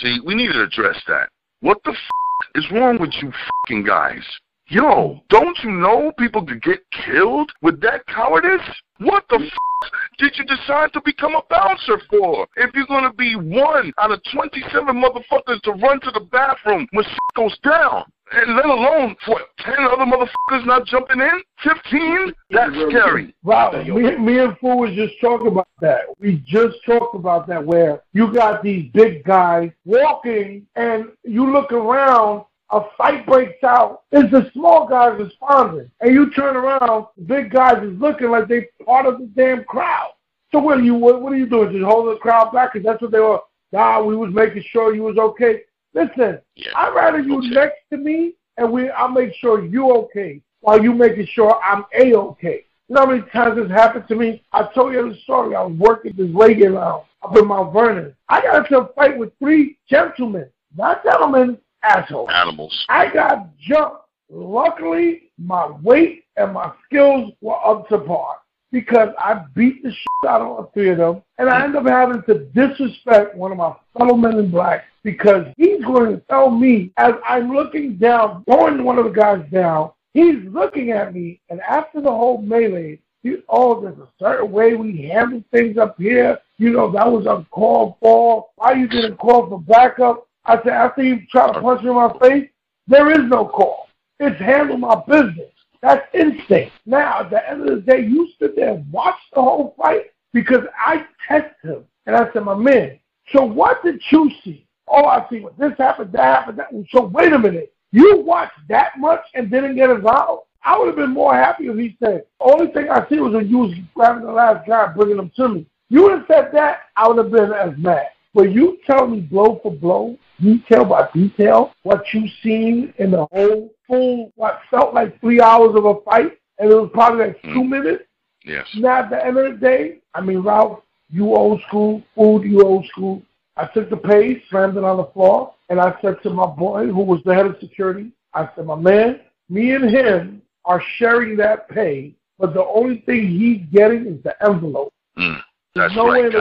See, 0.00 0.18
we 0.24 0.34
need 0.34 0.52
to 0.52 0.62
address 0.62 0.96
that. 1.06 1.28
What 1.60 1.78
the 1.84 1.90
f- 1.90 2.48
is 2.54 2.70
wrong 2.70 2.98
with 3.00 3.12
you 3.20 3.32
fucking 3.64 3.84
guys? 3.84 4.22
Yo, 4.70 5.18
don't 5.30 5.58
you 5.64 5.70
know 5.70 6.12
people 6.18 6.44
could 6.44 6.62
get 6.62 6.80
killed 6.90 7.50
with 7.62 7.80
that 7.80 8.06
cowardice? 8.06 8.60
What 8.98 9.24
the 9.30 9.36
f- 9.36 9.90
did 10.18 10.36
you 10.36 10.44
decide 10.44 10.92
to 10.92 11.00
become 11.06 11.34
a 11.34 11.42
bouncer 11.48 11.98
for? 12.10 12.46
If 12.56 12.74
you're 12.74 12.86
gonna 12.86 13.14
be 13.14 13.34
one 13.34 13.92
out 13.98 14.10
of 14.10 14.20
27 14.30 14.94
motherfuckers 14.94 15.62
to 15.62 15.72
run 15.72 16.00
to 16.00 16.10
the 16.10 16.20
bathroom 16.30 16.86
when 16.90 17.04
shit 17.04 17.18
goes 17.34 17.56
down, 17.60 18.04
and 18.32 18.56
let 18.56 18.66
alone 18.66 19.16
for 19.24 19.40
10 19.60 19.74
other 19.90 20.04
motherfuckers 20.04 20.66
not 20.66 20.84
jumping 20.84 21.20
in? 21.20 21.42
15? 21.62 22.34
That's 22.50 22.74
scary. 22.90 23.34
Wow, 23.42 23.70
me, 23.72 24.16
me 24.18 24.38
and 24.38 24.58
Fu 24.58 24.76
was 24.76 24.94
just 24.94 25.14
talking 25.20 25.46
about 25.46 25.68
that. 25.80 26.00
We 26.20 26.42
just 26.46 26.76
talked 26.84 27.14
about 27.14 27.46
that 27.48 27.64
where 27.64 28.02
you 28.12 28.32
got 28.32 28.62
these 28.62 28.90
big 28.92 29.24
guys 29.24 29.70
walking 29.86 30.66
and 30.76 31.06
you 31.24 31.50
look 31.50 31.72
around, 31.72 32.44
a 32.70 32.80
fight 32.96 33.26
breaks 33.26 33.62
out. 33.64 34.02
It's 34.12 34.30
the 34.30 34.50
small 34.52 34.86
guys 34.86 35.18
responding. 35.18 35.90
And 36.00 36.12
you 36.14 36.30
turn 36.30 36.56
around, 36.56 37.06
the 37.16 37.22
big 37.24 37.50
guys 37.50 37.82
is 37.82 37.98
looking 37.98 38.30
like 38.30 38.48
they 38.48 38.68
part 38.84 39.06
of 39.06 39.18
the 39.18 39.26
damn 39.26 39.64
crowd. 39.64 40.12
So 40.52 40.58
what 40.58 40.78
are 40.78 40.82
you 40.82 40.94
what, 40.94 41.20
what 41.22 41.32
are 41.32 41.36
you 41.36 41.46
doing? 41.48 41.72
Just 41.72 41.84
holding 41.84 42.14
the 42.14 42.20
crowd 42.20 42.52
back? 42.52 42.72
Because 42.72 42.84
that's 42.86 43.02
what 43.02 43.10
they 43.10 43.20
were. 43.20 43.40
Nah, 43.72 44.02
we 44.02 44.16
was 44.16 44.32
making 44.32 44.64
sure 44.70 44.94
you 44.94 45.02
was 45.02 45.18
okay. 45.18 45.62
Listen, 45.94 46.40
Yeah. 46.54 46.70
I'd 46.76 46.94
rather 46.94 47.20
you 47.20 47.38
Okay. 47.38 47.48
next 47.48 47.80
to 47.90 47.96
me 47.98 48.34
and 48.56 48.70
we 48.70 48.88
I'll 48.90 49.08
make 49.08 49.34
sure 49.34 49.64
you 49.64 49.92
okay 49.92 50.40
while 50.60 50.82
you 50.82 50.92
making 50.94 51.26
sure 51.26 51.58
I'm 51.62 51.84
a 51.98 52.14
okay. 52.14 52.64
You 52.88 52.94
know 52.94 53.02
how 53.04 53.10
many 53.10 53.22
times 53.30 53.56
this 53.56 53.70
happened 53.70 54.08
to 54.08 54.14
me? 54.16 54.42
I 54.52 54.62
told 54.74 54.94
you 54.94 55.10
the 55.10 55.16
story. 55.16 55.54
I 55.54 55.62
was 55.62 55.76
working 55.78 56.14
this 56.16 56.30
lady 56.34 56.66
lounge 56.68 57.04
up 57.22 57.36
in 57.36 57.46
Mount 57.46 57.72
Vernon. 57.74 58.14
I 58.30 58.40
got 58.40 58.56
into 58.64 58.78
a 58.78 58.92
fight 58.94 59.16
with 59.18 59.32
three 59.38 59.78
gentlemen, 59.88 60.48
not 60.76 61.04
gentlemen, 61.04 61.58
assholes. 61.82 62.30
Animals. 62.32 62.84
I 62.88 63.12
got 63.12 63.56
jumped. 63.58 64.02
Luckily, 64.30 65.30
my 65.38 65.70
weight 65.82 66.24
and 66.36 66.52
my 66.52 66.72
skills 66.84 67.32
were 67.40 67.56
up 67.64 67.88
to 67.88 67.98
par 67.98 68.36
because 68.70 69.08
I 69.18 69.44
beat 69.54 69.82
the 69.82 69.90
shit 69.90 70.28
out 70.28 70.42
of 70.42 70.72
three 70.74 70.90
of 70.90 70.98
them, 70.98 71.22
and 71.38 71.48
I 71.48 71.64
ended 71.64 71.76
up 71.76 71.88
having 71.88 72.22
to 72.24 72.44
disrespect 72.46 73.34
one 73.34 73.52
of 73.52 73.58
my 73.58 73.74
fellow 73.96 74.14
men 74.14 74.38
in 74.38 74.50
black 74.50 74.84
because 75.02 75.46
he's 75.56 75.82
going 75.84 76.10
to 76.12 76.22
tell 76.28 76.50
me 76.50 76.92
as 76.98 77.14
I'm 77.26 77.50
looking 77.50 77.96
down, 77.96 78.44
throwing 78.44 78.84
one 78.84 78.98
of 78.98 79.06
the 79.06 79.10
guys 79.10 79.44
down, 79.50 79.92
he's 80.12 80.44
looking 80.44 80.90
at 80.90 81.14
me, 81.14 81.40
and 81.48 81.60
after 81.62 82.02
the 82.02 82.10
whole 82.10 82.42
melee, 82.42 83.00
he, 83.22 83.36
oh, 83.48 83.80
there's 83.80 83.98
a 83.98 84.08
certain 84.18 84.52
way 84.52 84.74
we 84.74 85.08
handle 85.08 85.42
things 85.50 85.76
up 85.76 85.96
here. 85.98 86.38
You 86.58 86.70
know, 86.70 86.90
that 86.92 87.10
was 87.10 87.26
a 87.26 87.44
call 87.50 87.96
for. 88.00 88.46
Why 88.56 88.74
you 88.74 88.86
didn't 88.86 89.16
call 89.16 89.48
for 89.48 89.60
backup? 89.60 90.27
I 90.44 90.56
said, 90.62 90.72
after 90.72 91.02
you 91.02 91.26
try 91.30 91.52
to 91.52 91.60
punch 91.60 91.82
me 91.82 91.90
in 91.90 91.94
my 91.94 92.12
face, 92.20 92.48
there 92.86 93.10
is 93.10 93.28
no 93.28 93.46
call. 93.46 93.88
It's 94.20 94.40
handle 94.40 94.78
my 94.78 95.02
business. 95.06 95.52
That's 95.82 96.06
instinct. 96.14 96.72
Now, 96.86 97.20
at 97.20 97.30
the 97.30 97.48
end 97.48 97.68
of 97.68 97.76
the 97.76 97.80
day, 97.82 98.00
you 98.00 98.28
stood 98.34 98.56
there 98.56 98.74
and 98.74 98.90
watched 98.90 99.32
the 99.34 99.42
whole 99.42 99.74
fight 99.76 100.06
because 100.32 100.64
I 100.78 101.06
texted 101.28 101.62
him. 101.62 101.84
And 102.06 102.16
I 102.16 102.32
said, 102.32 102.44
my 102.44 102.54
man, 102.54 102.98
so 103.32 103.44
what 103.44 103.84
did 103.84 104.00
you 104.10 104.30
see? 104.42 104.66
Oh, 104.88 105.04
I 105.04 105.26
see 105.28 105.40
what 105.40 105.58
this 105.58 105.72
happened, 105.78 106.12
that 106.12 106.22
happened, 106.22 106.58
that. 106.58 106.68
So 106.90 107.04
wait 107.04 107.32
a 107.32 107.38
minute. 107.38 107.72
You 107.92 108.22
watched 108.24 108.58
that 108.68 108.98
much 108.98 109.20
and 109.34 109.50
didn't 109.50 109.76
get 109.76 109.90
involved? 109.90 110.44
I 110.64 110.76
would 110.78 110.88
have 110.88 110.96
been 110.96 111.12
more 111.12 111.34
happy 111.34 111.66
if 111.66 111.76
he 111.76 111.96
said, 112.02 112.24
only 112.40 112.72
thing 112.72 112.90
I 112.90 113.06
see 113.08 113.20
was 113.20 113.34
when 113.34 113.48
you 113.48 113.58
was 113.58 113.74
grabbing 113.94 114.24
the 114.24 114.32
last 114.32 114.66
guy 114.66 114.86
bringing 114.88 115.18
him 115.18 115.30
to 115.36 115.48
me. 115.48 115.66
You 115.88 116.02
would 116.02 116.12
have 116.12 116.24
said 116.26 116.50
that, 116.52 116.80
I 116.96 117.08
would 117.08 117.18
have 117.18 117.30
been 117.30 117.52
as 117.52 117.76
mad. 117.78 118.08
But 118.34 118.52
you 118.52 118.78
tell 118.86 119.06
me 119.06 119.20
blow 119.20 119.58
for 119.62 119.72
blow, 119.72 120.18
detail 120.40 120.84
by 120.84 121.08
detail, 121.14 121.72
what 121.82 122.04
you 122.12 122.28
seen 122.42 122.92
in 122.98 123.10
the 123.10 123.26
whole 123.32 123.72
full, 123.86 124.32
what 124.36 124.60
felt 124.70 124.94
like 124.94 125.18
three 125.20 125.40
hours 125.40 125.74
of 125.74 125.84
a 125.84 126.00
fight, 126.02 126.38
and 126.58 126.70
it 126.70 126.74
was 126.74 126.90
probably 126.92 127.26
like 127.26 127.42
two 127.42 127.64
minutes. 127.64 128.04
Yes. 128.44 128.66
Now, 128.76 129.00
at 129.00 129.10
the 129.10 129.24
end 129.24 129.38
of 129.38 129.52
the 129.52 129.58
day, 129.58 129.98
I 130.14 130.20
mean, 130.20 130.38
Ralph, 130.40 130.80
you 131.10 131.34
old 131.34 131.60
school, 131.68 132.02
food, 132.14 132.44
you 132.44 132.62
old 132.62 132.86
school. 132.86 133.22
I 133.56 133.66
took 133.66 133.90
the 133.90 133.96
page, 133.96 134.42
slammed 134.50 134.76
it 134.76 134.84
on 134.84 134.98
the 134.98 135.06
floor, 135.06 135.54
and 135.68 135.80
I 135.80 135.98
said 136.00 136.22
to 136.22 136.30
my 136.30 136.46
boy, 136.46 136.86
who 136.86 137.02
was 137.02 137.20
the 137.24 137.34
head 137.34 137.46
of 137.46 137.56
security, 137.60 138.12
I 138.34 138.48
said, 138.54 138.66
my 138.66 138.76
man, 138.76 139.20
me 139.48 139.72
and 139.72 139.90
him 139.90 140.42
are 140.64 140.82
sharing 140.96 141.36
that 141.38 141.68
pay, 141.68 142.14
but 142.38 142.54
the 142.54 142.64
only 142.64 143.00
thing 143.06 143.26
he's 143.26 143.62
getting 143.72 144.06
is 144.06 144.22
the 144.22 144.34
envelope. 144.46 144.92
Mm. 145.18 145.42
That's 145.74 145.94
no 145.94 146.08
right. 146.08 146.32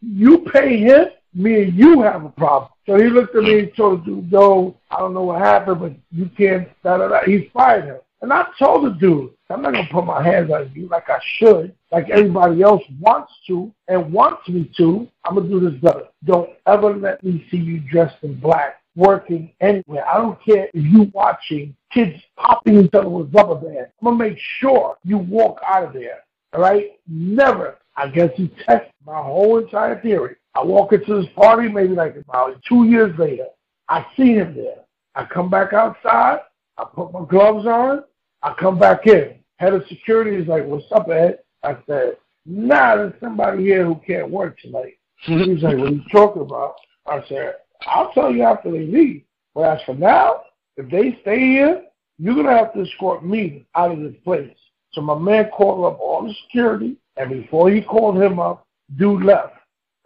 You 0.00 0.38
pay 0.52 0.78
him, 0.78 1.06
me 1.34 1.62
and 1.62 1.74
you 1.74 2.02
have 2.02 2.24
a 2.24 2.30
problem. 2.30 2.70
So 2.86 2.96
he 2.96 3.08
looked 3.08 3.36
at 3.36 3.42
me 3.42 3.60
and 3.60 3.76
told 3.76 4.02
the 4.02 4.06
dude, 4.06 4.32
no, 4.32 4.76
I 4.90 4.98
don't 4.98 5.14
know 5.14 5.24
what 5.24 5.40
happened, 5.40 5.80
but 5.80 5.92
you 6.10 6.28
can't, 6.36 6.68
da 6.82 6.98
da 6.98 7.08
da. 7.08 7.20
He 7.24 7.50
fired 7.52 7.84
him. 7.84 7.98
And 8.22 8.32
I 8.32 8.46
told 8.58 8.84
the 8.84 8.90
dude, 8.90 9.30
I'm 9.48 9.62
not 9.62 9.72
going 9.72 9.86
to 9.86 9.92
put 9.92 10.04
my 10.04 10.22
hands 10.22 10.50
on 10.50 10.70
you 10.74 10.88
like 10.88 11.08
I 11.08 11.18
should, 11.38 11.74
like 11.90 12.10
everybody 12.10 12.62
else 12.62 12.82
wants 13.00 13.32
to 13.46 13.72
and 13.88 14.12
wants 14.12 14.48
me 14.48 14.70
to. 14.76 15.08
I'm 15.24 15.36
going 15.36 15.48
to 15.48 15.60
do 15.60 15.70
this 15.70 15.80
better. 15.80 16.06
Don't 16.24 16.50
ever 16.66 16.94
let 16.94 17.24
me 17.24 17.46
see 17.50 17.56
you 17.56 17.80
dressed 17.90 18.22
in 18.22 18.38
black 18.38 18.80
working 18.94 19.52
anywhere. 19.60 20.06
I 20.06 20.18
don't 20.18 20.42
care 20.44 20.68
if 20.74 20.84
you 20.84 21.10
watching 21.14 21.74
kids 21.90 22.20
popping 22.36 22.84
each 22.84 22.94
other 22.94 23.08
with 23.08 23.34
rubber 23.34 23.54
bands. 23.54 23.90
I'm 24.00 24.04
going 24.04 24.18
to 24.18 24.24
make 24.24 24.38
sure 24.58 24.96
you 25.02 25.18
walk 25.18 25.60
out 25.66 25.84
of 25.84 25.92
there. 25.92 26.20
All 26.52 26.60
right? 26.60 26.98
Never. 27.08 27.78
I 27.96 28.08
guess 28.08 28.30
he 28.36 28.48
tested 28.66 28.92
my 29.04 29.20
whole 29.20 29.58
entire 29.58 30.00
theory. 30.00 30.36
I 30.54 30.64
walk 30.64 30.92
into 30.92 31.20
this 31.20 31.30
party 31.34 31.68
maybe 31.68 31.94
like 31.94 32.16
about 32.16 32.60
two 32.68 32.84
years 32.84 33.16
later. 33.18 33.46
I 33.88 34.06
see 34.16 34.34
him 34.34 34.54
there. 34.54 34.84
I 35.14 35.24
come 35.24 35.50
back 35.50 35.72
outside. 35.72 36.40
I 36.78 36.84
put 36.84 37.12
my 37.12 37.24
gloves 37.24 37.66
on. 37.66 38.04
I 38.42 38.54
come 38.58 38.78
back 38.78 39.06
in. 39.06 39.34
Head 39.58 39.74
of 39.74 39.84
security 39.88 40.36
is 40.36 40.48
like, 40.48 40.64
what's 40.64 40.90
up, 40.92 41.08
Ed? 41.08 41.40
I 41.62 41.76
said, 41.86 42.16
nah, 42.46 42.96
there's 42.96 43.12
somebody 43.20 43.64
here 43.64 43.84
who 43.84 44.00
can't 44.06 44.30
work 44.30 44.58
tonight. 44.60 44.98
He's 45.22 45.62
like, 45.62 45.76
what 45.76 45.88
are 45.88 45.92
you 45.92 46.02
talking 46.10 46.42
about? 46.42 46.76
I 47.06 47.22
said, 47.28 47.56
I'll 47.86 48.12
tell 48.12 48.30
you 48.30 48.42
after 48.42 48.70
they 48.70 48.86
leave. 48.86 49.22
But 49.54 49.62
as 49.62 49.82
for 49.84 49.94
now, 49.94 50.42
if 50.76 50.90
they 50.90 51.18
stay 51.22 51.38
here, 51.38 51.84
you're 52.18 52.42
to 52.42 52.50
have 52.50 52.72
to 52.74 52.82
escort 52.82 53.24
me 53.24 53.66
out 53.74 53.92
of 53.92 54.00
this 54.00 54.14
place. 54.24 54.56
So 54.92 55.00
my 55.00 55.18
man 55.18 55.50
called 55.50 55.92
up 55.92 56.00
all 56.00 56.24
the 56.24 56.34
security, 56.46 56.96
and 57.20 57.28
before 57.28 57.70
he 57.70 57.82
called 57.82 58.16
him 58.16 58.38
up, 58.40 58.66
dude 58.96 59.22
left. 59.22 59.52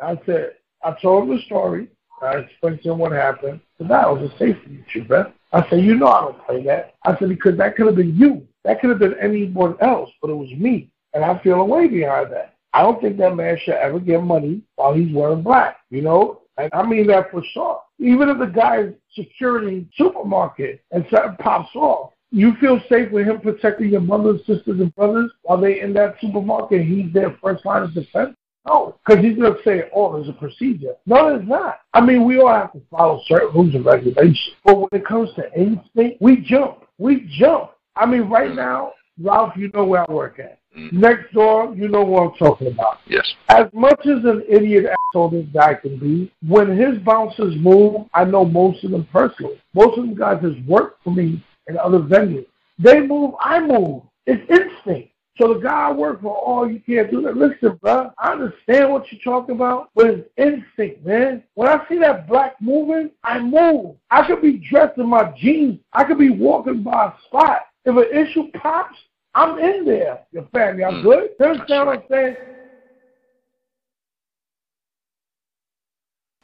I 0.00 0.18
said, 0.26 0.54
I 0.82 0.96
told 1.00 1.28
him 1.28 1.36
the 1.36 1.42
story. 1.42 1.86
I 2.20 2.38
explained 2.38 2.82
to 2.82 2.90
him 2.90 2.98
what 2.98 3.12
happened. 3.12 3.60
So 3.78 3.84
that 3.84 4.08
was 4.08 4.28
a 4.32 4.36
safety 4.36 4.84
issue, 4.84 5.06
man. 5.08 5.32
I 5.52 5.68
said, 5.70 5.84
you 5.84 5.94
know 5.94 6.08
I 6.08 6.20
don't 6.22 6.44
play 6.44 6.64
that. 6.64 6.94
I 7.04 7.16
said, 7.16 7.28
because 7.28 7.56
that 7.58 7.76
could 7.76 7.86
have 7.86 7.94
been 7.94 8.16
you. 8.16 8.44
That 8.64 8.80
could 8.80 8.90
have 8.90 8.98
been 8.98 9.14
anyone 9.20 9.76
else, 9.80 10.10
but 10.20 10.30
it 10.30 10.34
was 10.34 10.50
me. 10.56 10.90
And 11.12 11.24
I 11.24 11.40
feel 11.40 11.60
a 11.60 11.64
way 11.64 11.86
behind 11.86 12.32
that. 12.32 12.56
I 12.72 12.82
don't 12.82 13.00
think 13.00 13.16
that 13.18 13.36
man 13.36 13.56
should 13.62 13.74
ever 13.74 14.00
get 14.00 14.20
money 14.20 14.62
while 14.74 14.92
he's 14.92 15.14
wearing 15.14 15.42
black, 15.42 15.76
you 15.90 16.02
know? 16.02 16.40
And 16.58 16.68
I 16.72 16.84
mean 16.84 17.06
that 17.06 17.30
for 17.30 17.44
sure. 17.52 17.80
Even 18.00 18.28
if 18.28 18.38
the 18.38 18.46
guy's 18.46 18.92
security 19.14 19.86
supermarket 19.96 20.82
and 20.90 21.06
something 21.12 21.36
pops 21.38 21.76
off, 21.76 22.10
you 22.34 22.54
feel 22.60 22.80
safe 22.88 23.10
with 23.12 23.26
him 23.26 23.40
protecting 23.40 23.90
your 23.90 24.00
mothers, 24.00 24.40
sisters, 24.40 24.80
and 24.80 24.94
brothers 24.94 25.30
while 25.42 25.60
they 25.60 25.80
in 25.80 25.92
that 25.94 26.16
supermarket 26.20 26.84
he's 26.84 27.12
their 27.12 27.36
first 27.42 27.64
line 27.64 27.82
of 27.82 27.94
defense? 27.94 28.34
No, 28.66 28.96
because 29.06 29.22
he's 29.22 29.36
going 29.36 29.54
to 29.54 29.62
say, 29.62 29.90
oh, 29.94 30.14
there's 30.14 30.28
a 30.28 30.32
procedure. 30.32 30.94
No, 31.06 31.28
there's 31.28 31.46
not. 31.46 31.80
I 31.92 32.00
mean, 32.00 32.24
we 32.24 32.40
all 32.40 32.48
have 32.48 32.72
to 32.72 32.80
follow 32.90 33.20
certain 33.26 33.54
rules 33.54 33.74
and 33.74 33.84
regulations. 33.84 34.40
But 34.64 34.76
when 34.76 34.88
it 34.92 35.06
comes 35.06 35.30
to 35.34 35.52
instinct, 35.52 36.20
we 36.20 36.38
jump. 36.38 36.78
We 36.98 37.30
jump. 37.38 37.72
I 37.94 38.06
mean, 38.06 38.22
right 38.22 38.54
now, 38.54 38.92
Ralph, 39.20 39.52
you 39.56 39.70
know 39.74 39.84
where 39.84 40.08
I 40.08 40.12
work 40.12 40.38
at. 40.38 40.58
Mm-hmm. 40.76 40.98
Next 40.98 41.32
door, 41.32 41.74
you 41.76 41.88
know 41.88 42.02
what 42.02 42.32
I'm 42.32 42.38
talking 42.38 42.68
about. 42.68 42.98
Yes. 43.06 43.30
As 43.48 43.66
much 43.72 44.00
as 44.00 44.24
an 44.24 44.42
idiot 44.48 44.86
asshole 44.86 45.30
this 45.30 45.46
guy 45.54 45.74
can 45.74 45.98
be, 45.98 46.32
when 46.46 46.76
his 46.76 46.98
bouncers 47.04 47.54
move, 47.56 48.06
I 48.12 48.24
know 48.24 48.44
most 48.44 48.82
of 48.82 48.90
them 48.90 49.06
personally. 49.12 49.62
Most 49.74 49.98
of 49.98 50.06
them 50.06 50.16
guys 50.16 50.42
has 50.42 50.54
worked 50.66 51.04
for 51.04 51.12
me 51.12 51.44
in 51.68 51.78
other 51.78 52.00
venues. 52.00 52.46
They 52.78 53.00
move, 53.00 53.34
I 53.40 53.60
move. 53.60 54.02
It's 54.26 54.42
instinct. 54.50 55.10
So 55.36 55.52
the 55.54 55.60
guy 55.60 55.88
I 55.88 55.92
work 55.92 56.22
for, 56.22 56.40
oh, 56.46 56.64
you 56.64 56.80
can't 56.80 57.10
do 57.10 57.20
that. 57.22 57.36
Listen, 57.36 57.76
bro, 57.82 58.12
I 58.18 58.32
understand 58.32 58.92
what 58.92 59.10
you're 59.10 59.20
talking 59.20 59.56
about, 59.56 59.90
but 59.94 60.06
it's 60.06 60.28
instinct, 60.36 61.04
man. 61.04 61.42
When 61.54 61.68
I 61.68 61.84
see 61.88 61.98
that 61.98 62.28
black 62.28 62.54
moving, 62.60 63.10
I 63.24 63.40
move. 63.40 63.96
I 64.10 64.24
could 64.26 64.40
be 64.42 64.58
dressed 64.58 64.96
in 64.98 65.08
my 65.08 65.32
jeans. 65.36 65.80
I 65.92 66.04
could 66.04 66.18
be 66.18 66.30
walking 66.30 66.82
by 66.84 67.06
a 67.06 67.12
spot. 67.26 67.62
If 67.84 67.96
an 67.96 68.16
issue 68.16 68.50
pops, 68.52 68.96
I'm 69.34 69.58
in 69.58 69.84
there. 69.84 70.20
Your 70.30 70.44
family, 70.54 70.84
I'm 70.84 71.00
Mm. 71.00 71.02
good. 71.02 71.30
You 71.40 71.46
understand 71.46 71.68
That's 71.68 71.86
what 71.86 71.96
I'm 71.96 72.08
saying? 72.08 72.36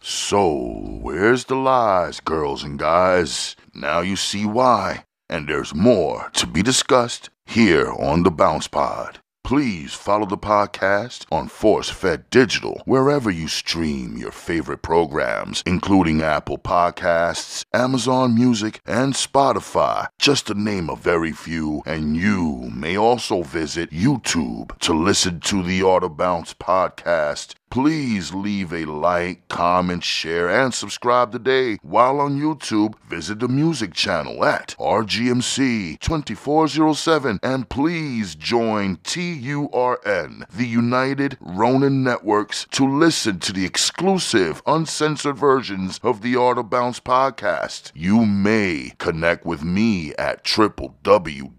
So, 0.02 0.98
where's 1.02 1.44
the 1.44 1.54
lies, 1.56 2.20
girls 2.20 2.64
and 2.64 2.78
guys? 2.78 3.54
Now 3.74 4.00
you 4.00 4.16
see 4.16 4.46
why, 4.46 5.04
and 5.30 5.48
there's 5.48 5.74
more 5.74 6.28
to 6.34 6.46
be 6.46 6.62
discussed 6.62 7.30
here 7.46 7.90
on 7.92 8.24
the 8.24 8.30
Bounce 8.30 8.68
Pod. 8.68 9.20
Please 9.42 9.94
follow 9.94 10.26
the 10.26 10.38
podcast 10.38 11.24
on 11.32 11.48
Force 11.48 11.88
Fed 11.88 12.28
Digital 12.30 12.82
wherever 12.84 13.30
you 13.30 13.48
stream 13.48 14.16
your 14.16 14.30
favorite 14.30 14.82
programs, 14.82 15.62
including 15.66 16.22
Apple 16.22 16.58
Podcasts, 16.58 17.64
Amazon 17.72 18.34
Music, 18.34 18.80
and 18.86 19.14
Spotify, 19.14 20.06
just 20.20 20.46
to 20.46 20.54
name 20.54 20.88
a 20.88 20.94
very 20.94 21.32
few. 21.32 21.82
And 21.84 22.16
you 22.16 22.70
may 22.72 22.96
also 22.96 23.42
visit 23.42 23.90
YouTube 23.90 24.78
to 24.80 24.92
listen 24.92 25.40
to 25.40 25.62
the 25.64 25.82
Art 25.82 26.04
of 26.04 26.16
Bounce 26.16 26.54
podcast 26.54 27.54
Please 27.70 28.34
leave 28.34 28.72
a 28.72 28.84
like, 28.84 29.46
comment, 29.46 30.02
share, 30.02 30.50
and 30.50 30.74
subscribe 30.74 31.30
today. 31.30 31.78
While 31.82 32.18
on 32.18 32.40
YouTube, 32.40 32.96
visit 33.08 33.38
the 33.38 33.46
music 33.46 33.94
channel 33.94 34.44
at 34.44 34.74
RGMC2407 34.80 37.38
and 37.44 37.68
please 37.68 38.34
join 38.34 38.96
TURN, 39.04 40.46
the 40.52 40.66
United 40.66 41.38
Ronin 41.40 42.02
Networks, 42.02 42.66
to 42.72 42.84
listen 42.84 43.38
to 43.38 43.52
the 43.52 43.64
exclusive, 43.64 44.60
uncensored 44.66 45.38
versions 45.38 46.00
of 46.02 46.22
the 46.22 46.34
Art 46.34 46.58
of 46.58 46.70
Bounce 46.70 46.98
podcast. 46.98 47.92
You 47.94 48.26
may 48.26 48.94
connect 48.98 49.46
with 49.46 49.62
me 49.62 50.12
at 50.16 50.42
www.solo.to 50.42 51.54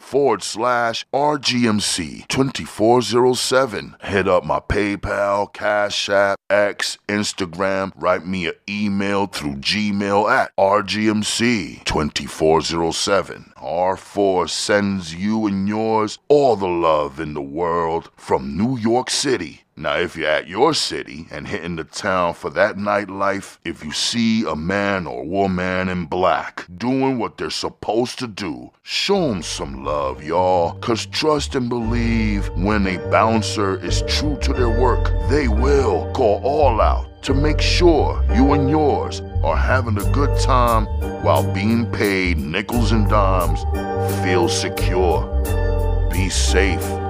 forward 0.00 0.42
slash 0.42 1.06
RGMC2407 1.14 3.61
7. 3.62 3.94
Hit 4.02 4.26
up 4.26 4.44
my 4.44 4.58
PayPal, 4.58 5.52
Cash 5.52 6.08
App, 6.08 6.36
X, 6.50 6.98
Instagram. 7.08 7.92
Write 7.94 8.26
me 8.26 8.48
an 8.48 8.54
email 8.68 9.28
through 9.28 9.54
Gmail 9.54 10.28
at 10.28 10.50
RGMC2407. 10.56 13.54
R4 13.54 14.50
sends 14.50 15.14
you 15.14 15.46
and 15.46 15.68
yours 15.68 16.18
all 16.26 16.56
the 16.56 16.66
love 16.66 17.20
in 17.20 17.34
the 17.34 17.40
world 17.40 18.10
from 18.16 18.56
New 18.56 18.76
York 18.76 19.08
City. 19.08 19.61
Now, 19.82 19.96
if 19.96 20.16
you're 20.16 20.28
at 20.28 20.46
your 20.46 20.74
city 20.74 21.26
and 21.32 21.48
hitting 21.48 21.74
the 21.74 21.82
town 21.82 22.34
for 22.34 22.50
that 22.50 22.76
nightlife, 22.76 23.58
if 23.64 23.84
you 23.84 23.90
see 23.90 24.46
a 24.46 24.54
man 24.54 25.08
or 25.08 25.24
woman 25.24 25.88
in 25.88 26.04
black 26.06 26.66
doing 26.78 27.18
what 27.18 27.36
they're 27.36 27.50
supposed 27.50 28.20
to 28.20 28.28
do, 28.28 28.70
show 28.84 29.26
them 29.26 29.42
some 29.42 29.84
love, 29.84 30.22
y'all. 30.22 30.74
Cause 30.74 31.06
trust 31.06 31.56
and 31.56 31.68
believe 31.68 32.48
when 32.50 32.86
a 32.86 32.98
bouncer 33.10 33.84
is 33.84 34.04
true 34.06 34.38
to 34.42 34.52
their 34.52 34.70
work, 34.70 35.10
they 35.28 35.48
will 35.48 36.12
go 36.12 36.38
all 36.44 36.80
out 36.80 37.20
to 37.24 37.34
make 37.34 37.60
sure 37.60 38.24
you 38.36 38.52
and 38.52 38.70
yours 38.70 39.20
are 39.42 39.56
having 39.56 39.98
a 39.98 40.12
good 40.12 40.38
time 40.38 40.86
while 41.24 41.42
being 41.52 41.90
paid 41.90 42.38
nickels 42.38 42.92
and 42.92 43.08
dimes. 43.08 43.64
Feel 44.22 44.48
secure. 44.48 45.26
Be 46.12 46.28
safe 46.28 47.01